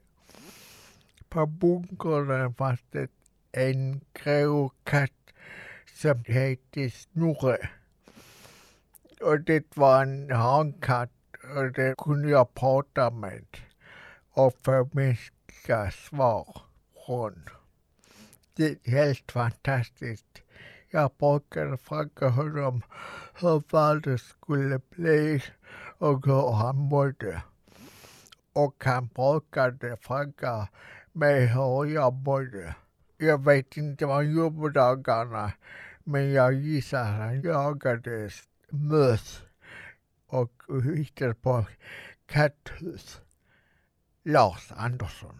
På 1.34 1.46
bondgården 1.46 2.54
fanns 2.54 2.80
det 2.92 3.10
en 3.52 4.02
grå 4.14 4.72
katt 4.84 5.34
som 5.94 6.24
hette 6.28 6.90
Snurre. 6.90 7.70
Och 9.22 9.40
det 9.40 9.78
var 9.78 10.02
en 10.02 10.32
hankatt 10.32 11.10
och 11.56 11.72
det 11.72 11.96
kunde 11.98 12.30
jag 12.30 12.54
prata 12.54 13.10
med 13.10 13.46
och 14.34 14.54
få 14.64 14.90
svar 15.92 16.62
från. 17.06 17.50
Det 18.56 18.88
är 18.88 18.92
helt 18.92 19.32
fantastiskt. 19.32 20.42
Jag 20.90 21.12
brukade 21.20 21.78
fråga 21.78 22.30
honom 22.30 22.82
hur 23.40 23.64
världen 23.72 24.18
skulle 24.18 24.82
bli 24.90 25.44
och 25.98 26.26
hur 26.26 26.52
han 26.52 26.76
mådde. 26.76 27.42
Och 28.54 28.84
han 28.86 29.08
brukade 29.08 29.98
fråga 29.98 30.68
mig 31.14 31.48
hur 31.48 31.86
jag 31.86 32.14
bodde. 32.14 32.76
Jag 33.18 33.46
vet 33.46 33.78
inte 33.78 34.06
vad 34.06 34.16
han 34.16 34.36
gjorde 34.36 34.58
på 34.58 34.70
dagarna 34.70 35.52
men 36.04 36.32
jag 36.32 36.54
gissar 36.54 37.02
att 37.02 37.08
han 37.08 37.42
jagade 37.42 38.30
möss 38.70 39.42
och 40.28 40.64
hittade 40.96 41.34
på 41.34 41.66
katthus. 42.26 43.22
Lars 44.24 44.72
Andersson. 44.76 45.40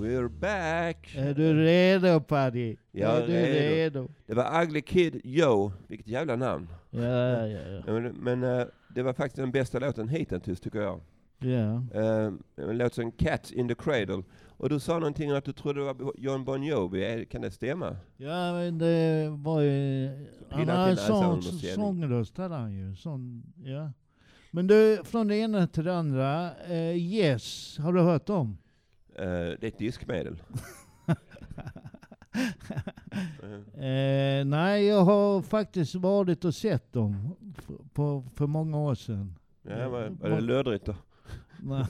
We're 0.00 0.28
back! 0.28 1.14
Är 1.16 1.34
du 1.34 1.64
redo 1.64 2.20
Paddy? 2.20 2.76
Jag 2.92 3.16
är 3.16 3.26
du 3.26 3.32
redo? 3.32 4.08
Det 4.26 4.34
var 4.34 4.62
Ugly 4.62 4.82
Kid 4.82 5.20
Joe. 5.24 5.72
Vilket 5.88 6.08
jävla 6.08 6.36
namn. 6.36 6.68
Ja, 6.90 7.46
ja, 7.46 7.46
ja. 7.46 7.82
Men, 7.86 8.12
men 8.12 8.42
eh, 8.42 8.66
det 8.94 9.02
var 9.02 9.12
faktiskt 9.12 9.36
den 9.36 9.50
bästa 9.50 9.78
låten 9.78 10.08
hittills 10.08 10.60
tycker 10.60 10.80
jag. 10.80 11.00
Ja. 11.38 11.82
Uh, 11.94 12.32
en 12.56 12.78
låt 12.78 12.94
som 12.94 13.12
Cats 13.12 13.52
in 13.52 13.68
the 13.68 13.74
Cradle. 13.74 14.22
Och 14.48 14.68
du 14.68 14.80
sa 14.80 14.98
någonting 14.98 15.30
om 15.30 15.38
att 15.38 15.44
du 15.44 15.52
trodde 15.52 15.80
det 15.80 15.92
var 15.92 16.12
John 16.18 16.44
Bon 16.44 16.62
Jovi. 16.62 17.26
Kan 17.30 17.42
det 17.42 17.50
stämma? 17.50 17.96
Ja, 18.16 18.52
men 18.52 18.78
det 18.78 19.28
var 19.30 19.60
ju... 19.60 20.08
Han 20.50 20.68
har 20.68 20.88
en 20.88 20.96
sån 20.96 21.42
sångröst 21.42 22.38
hade 22.38 22.54
han 22.54 22.72
ju. 22.72 22.96
Sån, 22.96 23.42
ja. 23.64 23.92
Men 24.50 24.66
du, 24.66 25.00
från 25.04 25.28
det 25.28 25.36
ena 25.36 25.66
till 25.66 25.84
det 25.84 25.96
andra. 25.96 26.50
Eh, 26.56 26.96
yes, 26.96 27.78
har 27.78 27.92
du 27.92 28.00
hört 28.00 28.26
dem? 28.26 28.56
Eh, 29.20 29.26
det 29.26 29.62
är 29.62 29.68
ett 29.68 29.78
diskmedel. 29.78 30.42
Eh, 33.74 34.44
nej, 34.44 34.86
jag 34.86 35.04
har 35.04 35.42
faktiskt 35.42 35.94
varit 35.94 36.44
och 36.44 36.54
sett 36.54 36.92
dem 36.92 37.36
på, 37.92 38.24
för 38.34 38.46
många 38.46 38.78
år 38.78 38.94
sedan. 38.94 39.34
Ja, 39.62 39.88
var, 39.88 40.08
var 40.08 40.30
det 40.30 40.40
löddrigt 40.40 40.84
då? 40.84 40.94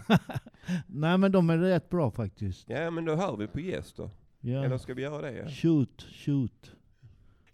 Nej. 0.87 1.19
men 1.19 1.33
de 1.33 1.51
är 1.51 1.59
rätt 1.59 1.89
bra 1.89 2.11
faktiskt. 2.11 2.71
Ja, 2.71 2.91
men 2.91 3.05
då 3.05 3.15
hör 3.15 3.37
vi 3.37 3.47
på 3.47 3.61
Yes 3.61 3.93
då. 3.93 4.11
Ja. 4.41 4.65
Eller 4.65 4.79
ska 4.79 4.95
vi 4.95 5.03
göra 5.03 5.31
det? 5.31 5.33
Ja? 5.33 5.49
Shoot, 5.49 6.03
shoot. 6.03 6.73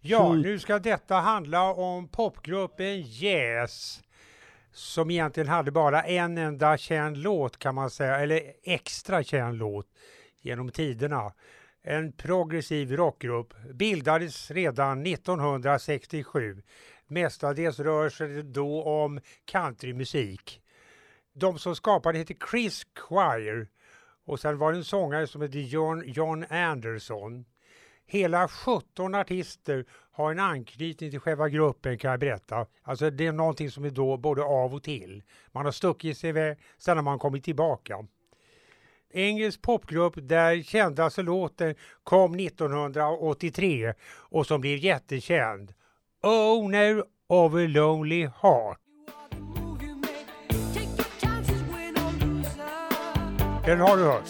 Ja, 0.01 0.29
Shoot. 0.29 0.45
nu 0.45 0.59
ska 0.59 0.79
detta 0.79 1.15
handla 1.15 1.73
om 1.75 2.09
popgruppen 2.09 2.87
Yes. 3.23 4.03
Som 4.77 5.11
egentligen 5.11 5.49
hade 5.49 5.71
bara 5.71 6.03
en 6.03 6.39
enda 6.39 6.77
känd 6.77 7.17
låt 7.17 7.59
kan 7.59 7.75
man 7.75 7.91
säga, 7.91 8.17
eller 8.17 8.53
extra 8.63 9.23
känd 9.23 9.59
låt 9.59 9.87
genom 10.41 10.71
tiderna. 10.71 11.33
En 11.83 12.13
progressiv 12.13 12.93
rockgrupp 12.93 13.55
bildades 13.75 14.51
redan 14.51 15.07
1967. 15.07 16.63
Mestadels 17.07 17.79
rör 17.79 18.09
sig 18.09 18.29
det 18.29 18.43
då 18.43 18.83
om 18.83 19.21
countrymusik. 19.45 20.61
De 21.35 21.59
som 21.59 21.77
skapade 21.77 22.19
heter 22.19 22.37
Chris 22.51 22.87
Squire 22.95 23.67
och 24.27 24.41
sen 24.41 24.59
var 24.59 24.73
det 24.73 24.79
en 24.79 24.85
sångare 24.85 25.27
som 25.27 25.43
hette 25.43 25.59
John, 25.59 26.03
John 26.07 26.45
Anderson. 26.51 27.45
Hela 28.07 28.49
17 28.49 29.15
artister 29.15 29.85
har 30.17 30.31
en 30.31 30.39
anknytning 30.39 31.11
till 31.11 31.21
själva 31.21 31.49
gruppen 31.49 31.99
kan 31.99 32.11
jag 32.11 32.21
berätta. 32.21 32.67
Alltså 32.83 33.11
det 33.11 33.27
är 33.27 33.33
någonting 33.33 33.71
som 33.71 33.85
är 33.85 33.91
då 33.91 34.17
både 34.17 34.43
av 34.43 34.75
och 34.75 34.83
till. 34.83 35.23
Man 35.53 35.65
har 35.65 35.73
stuckit 35.73 36.19
sig 36.19 36.31
iväg, 36.31 36.59
sen 36.79 36.97
har 36.97 37.05
man 37.05 37.19
kommit 37.19 37.45
tillbaka. 37.45 38.07
Engelsk 39.13 39.63
popgrupp 39.63 40.15
där 40.17 40.63
kändaste 40.63 41.23
låten 41.23 41.75
kom 42.03 42.35
1983 42.35 43.95
och 44.09 44.47
som 44.47 44.61
blev 44.61 44.79
jättekänd. 44.79 45.75
Owner 46.23 47.05
of 47.27 47.55
a 47.55 47.67
lonely 47.69 48.29
heart. 48.43 48.79
Den 53.65 53.81
har 53.81 53.97
du 53.97 54.05
hört 54.05 54.25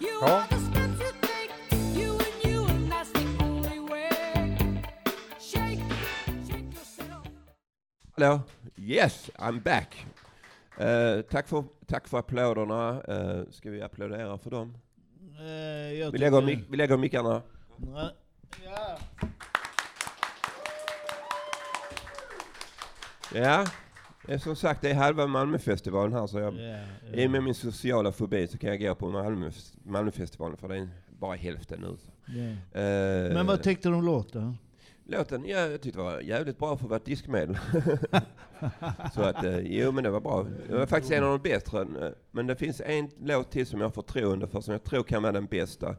ja. 0.00 0.44
ja. 0.50 0.57
Hallå? 8.18 8.40
Yes, 8.76 9.30
I'm 9.38 9.62
back. 9.62 10.06
Eh, 10.76 11.22
tack, 11.22 11.48
för, 11.48 11.64
tack 11.86 12.08
för 12.08 12.18
applåderna. 12.18 13.02
Uh, 13.08 13.50
ska 13.50 13.70
vi 13.70 13.82
applådera 13.82 14.38
för 14.38 14.50
dem? 14.50 14.74
Eh, 15.40 15.92
jag 15.98 16.12
Vi 16.12 16.18
lägger, 16.18 16.40
vi 16.70 16.76
lägger 16.76 16.96
mickarna. 16.96 17.42
Nej. 17.76 18.10
Ja. 18.64 18.98
Ja, 23.34 23.66
eh, 24.28 24.40
som 24.40 24.56
sagt 24.56 24.82
det 24.82 24.90
är 24.90 24.94
halva 24.94 25.26
Malmöfestivalen 25.26 26.12
här 26.12 26.26
så 26.26 26.38
jag, 26.38 26.54
Ja, 26.54 26.78
ja. 27.12 27.16
i 27.18 27.26
och 27.26 27.30
med 27.30 27.42
min 27.42 27.54
sociala 27.54 28.12
fobi 28.12 28.48
så 28.48 28.58
kan 28.58 28.70
jag 28.70 28.80
gå 28.80 28.94
på 28.94 29.10
Malmö, 29.10 29.50
Malmöfestivalen 29.82 30.56
för 30.56 30.68
det 30.68 30.76
är 30.76 30.88
bara 31.18 31.36
hälften 31.36 31.80
nu. 31.80 31.96
Eh, 32.80 33.34
Men 33.34 33.46
vad 33.46 33.62
tyckte 33.62 33.88
du 33.88 33.94
om 33.94 34.04
låten? 34.04 34.58
Låten, 35.10 35.44
ja, 35.46 35.58
jag 35.58 35.80
tyckte 35.80 35.98
det 35.98 36.04
var 36.04 36.20
jävligt 36.20 36.58
bra 36.58 36.76
för 36.76 36.84
att 36.84 36.90
vara 36.90 36.96
ett 36.96 37.04
diskmedel. 37.04 37.58
så 39.14 39.22
att, 39.22 39.44
eh, 39.44 39.58
jo 39.58 39.92
men 39.92 40.04
det 40.04 40.10
var 40.10 40.20
bra. 40.20 40.46
Det 40.68 40.74
var 40.78 40.86
faktiskt 40.86 41.12
en 41.12 41.24
av 41.24 41.30
de 41.30 41.48
bättre. 41.50 41.80
eh, 41.80 42.12
Men 42.30 42.46
det 42.46 42.56
finns 42.56 42.80
en 42.80 43.10
låt 43.22 43.50
till 43.50 43.66
som 43.66 43.80
jag 43.80 43.86
har 43.86 43.92
förtroende 43.92 44.46
för, 44.48 44.60
som 44.60 44.72
jag 44.72 44.84
tror 44.84 45.02
kan 45.02 45.22
vara 45.22 45.32
den 45.32 45.46
bästa. 45.46 45.96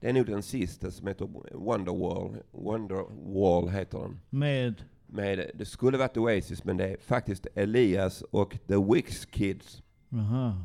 Det 0.00 0.08
är 0.08 0.12
nog 0.12 0.26
den 0.26 0.42
sista 0.42 0.90
som 0.90 1.06
heter 1.06 1.28
Wonderwall. 1.52 2.36
Wonderwall 2.50 3.68
heter 3.68 3.98
den. 3.98 4.20
Med? 4.30 4.82
Med, 5.06 5.50
det 5.54 5.64
skulle 5.64 5.98
varit 5.98 6.16
Oasis, 6.16 6.64
men 6.64 6.76
det 6.76 6.88
är 6.88 6.96
faktiskt 7.00 7.46
Elias 7.54 8.22
och 8.22 8.56
The 8.68 8.76
Wix 8.94 9.26
Kids. 9.26 9.82
Jaha. 10.08 10.62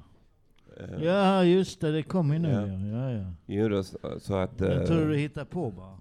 Eh, 0.80 1.04
Ja, 1.04 1.44
just 1.44 1.82
det. 1.82 1.92
Det 1.92 2.04
kom 2.04 2.34
ju 2.34 2.40
nu. 2.40 2.50
Ja. 2.50 2.68
Ja. 2.68 3.12
Ja. 3.12 3.26
Jo, 3.46 3.70
då, 3.70 3.84
så- 3.84 4.20
så 4.20 4.36
att... 4.36 4.60
Jag 4.60 4.82
eh, 4.82 4.84
tror 4.88 5.06
du 5.06 5.18
hittar 5.18 5.46
på 5.46 5.72
bara. 5.72 5.98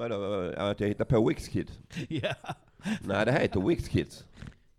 Vadå, 0.00 0.52
att 0.56 0.80
jag 0.80 0.88
hittar 0.88 1.04
på 1.04 1.28
Wix 1.28 1.48
Kids? 1.48 1.78
Ja. 2.08 2.34
Nej, 3.04 3.24
det 3.26 3.32
heter 3.32 3.60
Wix 3.60 3.88
Kids. 3.88 4.24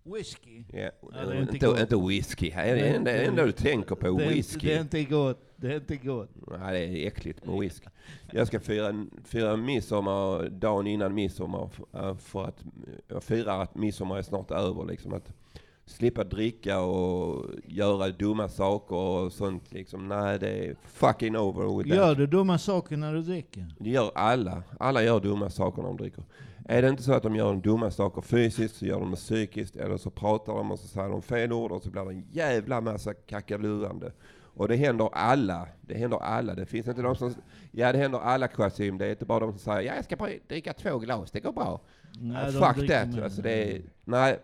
Whisky? 0.03 0.63
Ja, 0.73 0.79
Ja, 0.79 0.89
det 1.11 1.17
är 1.19 1.41
inte 1.41 1.53
inte, 1.53 1.65
gott. 1.65 1.79
inte 1.79 1.95
whisky. 2.07 2.49
Det 2.49 2.55
är 2.55 2.75
det 3.05 3.25
enda, 3.25 3.45
du 3.45 3.51
tänker 3.51 3.95
på, 3.95 4.17
Det 4.17 4.27
whisky. 4.27 4.67
det 4.67 4.73
är 4.73 4.81
inte 4.81 5.03
gott. 5.03 5.39
Det 5.55 5.67
är 5.67 5.75
inte 5.75 5.95
gott. 5.95 6.29
Nej, 6.59 6.73
det 6.87 6.99
är 7.03 7.07
äckligt 7.07 7.45
med 7.45 7.59
whisky. 7.59 7.87
Jag 8.31 8.47
ska 8.47 8.59
fira, 8.59 9.05
fira 9.25 9.55
midsommar 9.57 10.49
dagen 10.49 10.87
innan 10.87 11.13
midsommar 11.13 11.69
för 12.19 12.45
att 12.45 12.63
jag 13.07 13.23
firar 13.23 13.63
att 13.63 13.75
midsommar 13.75 14.17
är 14.17 14.21
snart 14.21 14.51
över. 14.51 14.85
Liksom 14.85 15.13
att 15.13 15.33
slippa 15.85 16.23
dricka 16.23 16.79
och 16.81 17.45
göra 17.65 18.09
dumma 18.09 18.49
saker 18.49 18.95
och 18.95 19.31
sånt. 19.33 19.71
Liksom. 19.71 20.07
Nej, 20.07 20.39
det 20.39 20.49
är 20.49 20.75
fucking 20.85 21.37
over 21.37 21.77
with 21.77 21.89
Gör 21.89 22.07
that. 22.07 22.17
du 22.17 22.27
dumma 22.27 22.57
saker 22.57 22.97
när 22.97 23.13
du 23.13 23.21
dricker? 23.21 23.75
Det 23.79 23.89
gör 23.89 24.11
alla. 24.15 24.63
Alla 24.79 25.03
gör 25.03 25.19
dumma 25.19 25.49
saker 25.49 25.81
när 25.81 25.89
de 25.89 25.97
dricker. 25.97 26.23
Är 26.65 26.81
det 26.81 26.89
inte 26.89 27.03
så 27.03 27.13
att 27.13 27.23
de 27.23 27.35
gör 27.35 27.55
dumma 27.55 27.91
saker 27.91 28.21
fysiskt 28.21 28.75
så 28.75 28.85
gör 28.85 28.99
de 28.99 29.11
det 29.11 29.17
psykiskt 29.17 29.75
eller 29.75 29.97
så 29.97 30.09
pratar 30.09 30.53
de 30.53 30.71
och 30.71 30.79
så 30.79 30.87
säger 30.87 31.09
de 31.09 31.21
fel 31.21 31.53
ord 31.53 31.71
och 31.71 31.83
så 31.83 31.89
blir 31.89 32.05
det 32.05 32.11
en 32.11 32.27
jävla 32.31 32.81
massa 32.81 33.13
kackalurande. 33.13 34.11
Och 34.53 34.67
det 34.67 34.75
händer 34.75 35.09
alla. 35.13 35.67
Det 35.81 35.97
händer 35.97 36.17
alla. 36.17 36.55
Det 36.55 36.65
finns 36.65 36.87
inte 36.87 37.01
de 37.01 37.15
som... 37.15 37.33
Ja, 37.71 37.91
det 37.91 37.97
händer 37.97 38.19
alla 38.19 38.47
Qasim. 38.47 38.97
Det 38.97 39.05
är 39.05 39.09
inte 39.09 39.25
bara 39.25 39.39
de 39.39 39.51
som 39.51 39.59
säger 39.59 39.81
ja, 39.81 39.95
jag 39.95 40.05
ska 40.05 40.15
bara 40.15 40.29
dricka 40.47 40.73
två 40.73 40.99
glas, 40.99 41.31
det 41.31 41.39
går 41.39 41.51
bra. 41.53 41.81
Nej, 42.19 42.45
de 42.45 42.51
fuck 42.51 42.87
that. 42.87 43.23
Alltså, 43.23 43.41
det 43.41 43.75
är, 43.75 43.81
nej. 44.05 44.39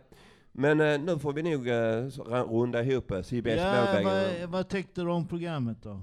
Men 0.60 0.82
eh, 0.82 1.00
nu 1.00 1.20
får 1.20 1.34
vi 1.34 1.44
nog 1.44 1.68
uh, 1.68 2.08
runda 2.28 2.84
ihop 2.84 3.12
uh, 3.12 3.22
CBS 3.22 3.56
Ja, 3.58 4.02
vad, 4.04 4.50
vad 4.50 4.70
tyckte 4.70 5.02
du 5.02 5.10
om 5.10 5.28
programmet 5.28 5.78
då? 5.84 6.02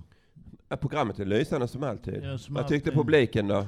Ja, 0.69 0.77
programmet 0.77 1.19
är 1.19 1.25
lysande 1.25 1.69
som 1.69 1.83
alltid. 1.83 2.25
Ja, 2.25 2.39
som 2.39 2.55
vad 2.55 2.69
tyckte 2.69 2.91
alltid. 2.91 3.01
publiken 3.01 3.49
då? 3.49 3.67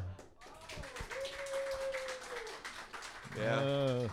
Eh, 3.45 4.11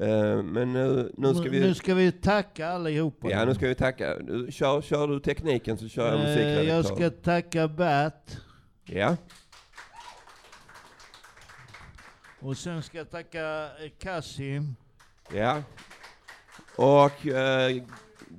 Eh, 0.00 0.42
men 0.42 0.72
nu, 0.72 1.12
nu 1.16 1.34
ska 1.34 1.50
vi... 1.50 1.60
Nu 1.60 1.74
ska 1.74 1.94
vi 1.94 2.12
tacka 2.12 2.68
allihopa. 2.68 3.30
Ja, 3.30 3.44
nu 3.44 3.54
ska 3.54 3.68
vi 3.68 3.74
tacka. 3.74 4.16
Kör, 4.50 4.82
kör 4.82 5.08
du 5.08 5.20
tekniken 5.20 5.78
så 5.78 5.88
kör 5.88 6.06
jag 6.06 6.14
Eh, 6.14 6.20
musikredaktör. 6.20 6.74
Jag 6.74 6.84
ska 6.84 7.10
tacka 7.10 7.68
Bert. 7.68 8.36
Ja. 8.84 9.16
Och 12.40 12.56
sen 12.56 12.82
ska 12.82 12.98
jag 12.98 13.10
tacka 13.10 13.62
eh, 13.64 13.90
Kasim. 13.98 14.74
Ja. 15.32 15.62
Och 16.76 17.26
eh, 17.26 17.82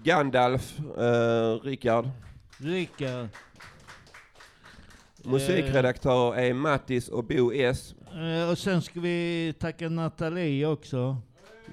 Gandalf, 0.03 0.79
eh, 0.97 1.59
Rickard. 1.63 2.09
Rickard. 2.57 3.27
Musikredaktör 5.23 6.35
är 6.35 6.53
Mattis 6.53 7.09
och 7.09 7.23
Bo 7.23 7.51
S. 7.53 7.95
Eh, 8.13 8.49
Och 8.49 8.57
sen 8.57 8.81
ska 8.81 8.99
vi 8.99 9.53
tacka 9.59 9.89
Nathalie 9.89 10.65
också. 10.65 11.17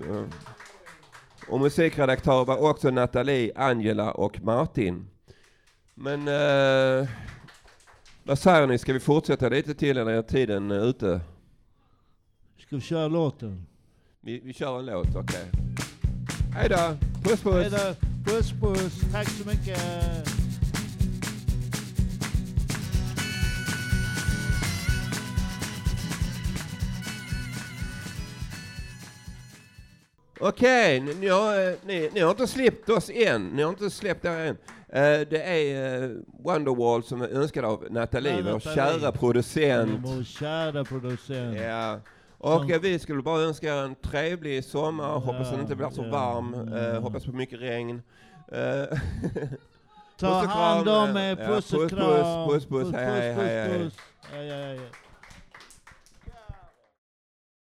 Ja. 0.09 0.25
Och 1.49 1.61
musikredaktör 1.61 2.45
var 2.45 2.71
också 2.71 2.91
Nathalie, 2.91 3.53
Angela 3.57 4.13
och 4.13 4.43
Martin. 4.43 5.09
Men 5.95 6.29
eh, 6.29 7.09
vad 8.23 8.39
säger 8.39 8.67
ni, 8.67 8.79
ska 8.79 8.93
vi 8.93 9.01
fortsätta 9.01 9.49
lite 9.49 9.75
till 9.75 9.99
eller 9.99 10.13
är 10.13 10.23
tiden 10.23 10.71
eh, 10.71 10.77
ute? 10.83 11.21
Ska 12.59 12.77
vi 12.77 12.83
köra 12.83 13.09
låten? 13.09 13.67
Vi, 14.25 14.41
vi 14.45 14.53
kör 14.53 14.79
en 14.79 14.87
låt, 14.87 15.17
okej. 15.17 15.51
Hej 16.55 16.69
då! 16.69 16.97
Puss 17.23 17.41
puss! 17.43 17.55
Hej 17.55 17.71
då. 17.71 18.33
Puss 18.33 18.53
puss. 18.61 19.01
Tack 19.13 19.29
så 19.29 19.49
mycket. 19.49 19.79
Okej, 30.41 31.01
ni, 31.01 31.15
ni, 31.15 31.29
har, 31.29 31.69
eh, 31.69 31.75
ni, 31.87 32.11
ni 32.15 32.21
har 32.21 32.31
inte 32.31 32.47
släppt 32.47 32.89
oss 32.89 33.11
än. 33.15 33.47
Ni 33.47 33.63
har 33.63 33.71
inte 33.71 33.91
släppt 33.91 34.25
er 34.25 34.31
än. 34.31 34.57
Eh, 34.89 35.29
det 35.31 35.43
är 35.43 36.03
uh, 36.03 36.17
Wonderwall 36.45 37.03
som 37.03 37.23
är 37.23 37.29
önskad 37.29 37.65
av 37.65 37.87
Nathalie, 37.91 38.41
Ja, 38.41 38.53
vår 38.53 38.61
kära 38.61 39.13
producent. 39.13 40.01
Vår 40.05 40.25
kära 40.25 40.85
producent. 40.85 41.59
Ja. 41.61 42.01
Och 42.43 42.71
eh, 42.71 42.81
vi 42.81 42.99
skulle 42.99 43.23
bara 43.23 43.41
önska 43.43 43.75
er 43.75 43.83
en 43.83 43.95
trevlig 43.95 44.65
sommar. 44.65 45.19
Hoppas 45.19 45.51
den 45.51 45.61
inte 45.61 45.77
blir 45.77 45.91
så 45.91 46.03
varm. 46.03 46.55
Eh, 46.77 47.01
hoppas 47.03 47.25
på 47.25 47.33
mycket 47.33 47.61
regn. 47.61 48.03
Eh, 48.53 48.99
Ta 50.21 50.47
hand 50.47 50.89
om 50.89 51.17
er. 51.17 51.37
Puss 51.37 51.73
och 51.73 51.91
kram. 51.91 52.49
Puss, 52.49 52.67
puss, 52.67 52.85
puss. 52.85 52.95
Hej, 52.95 53.35
hej, 53.35 53.91
hej. 54.35 54.79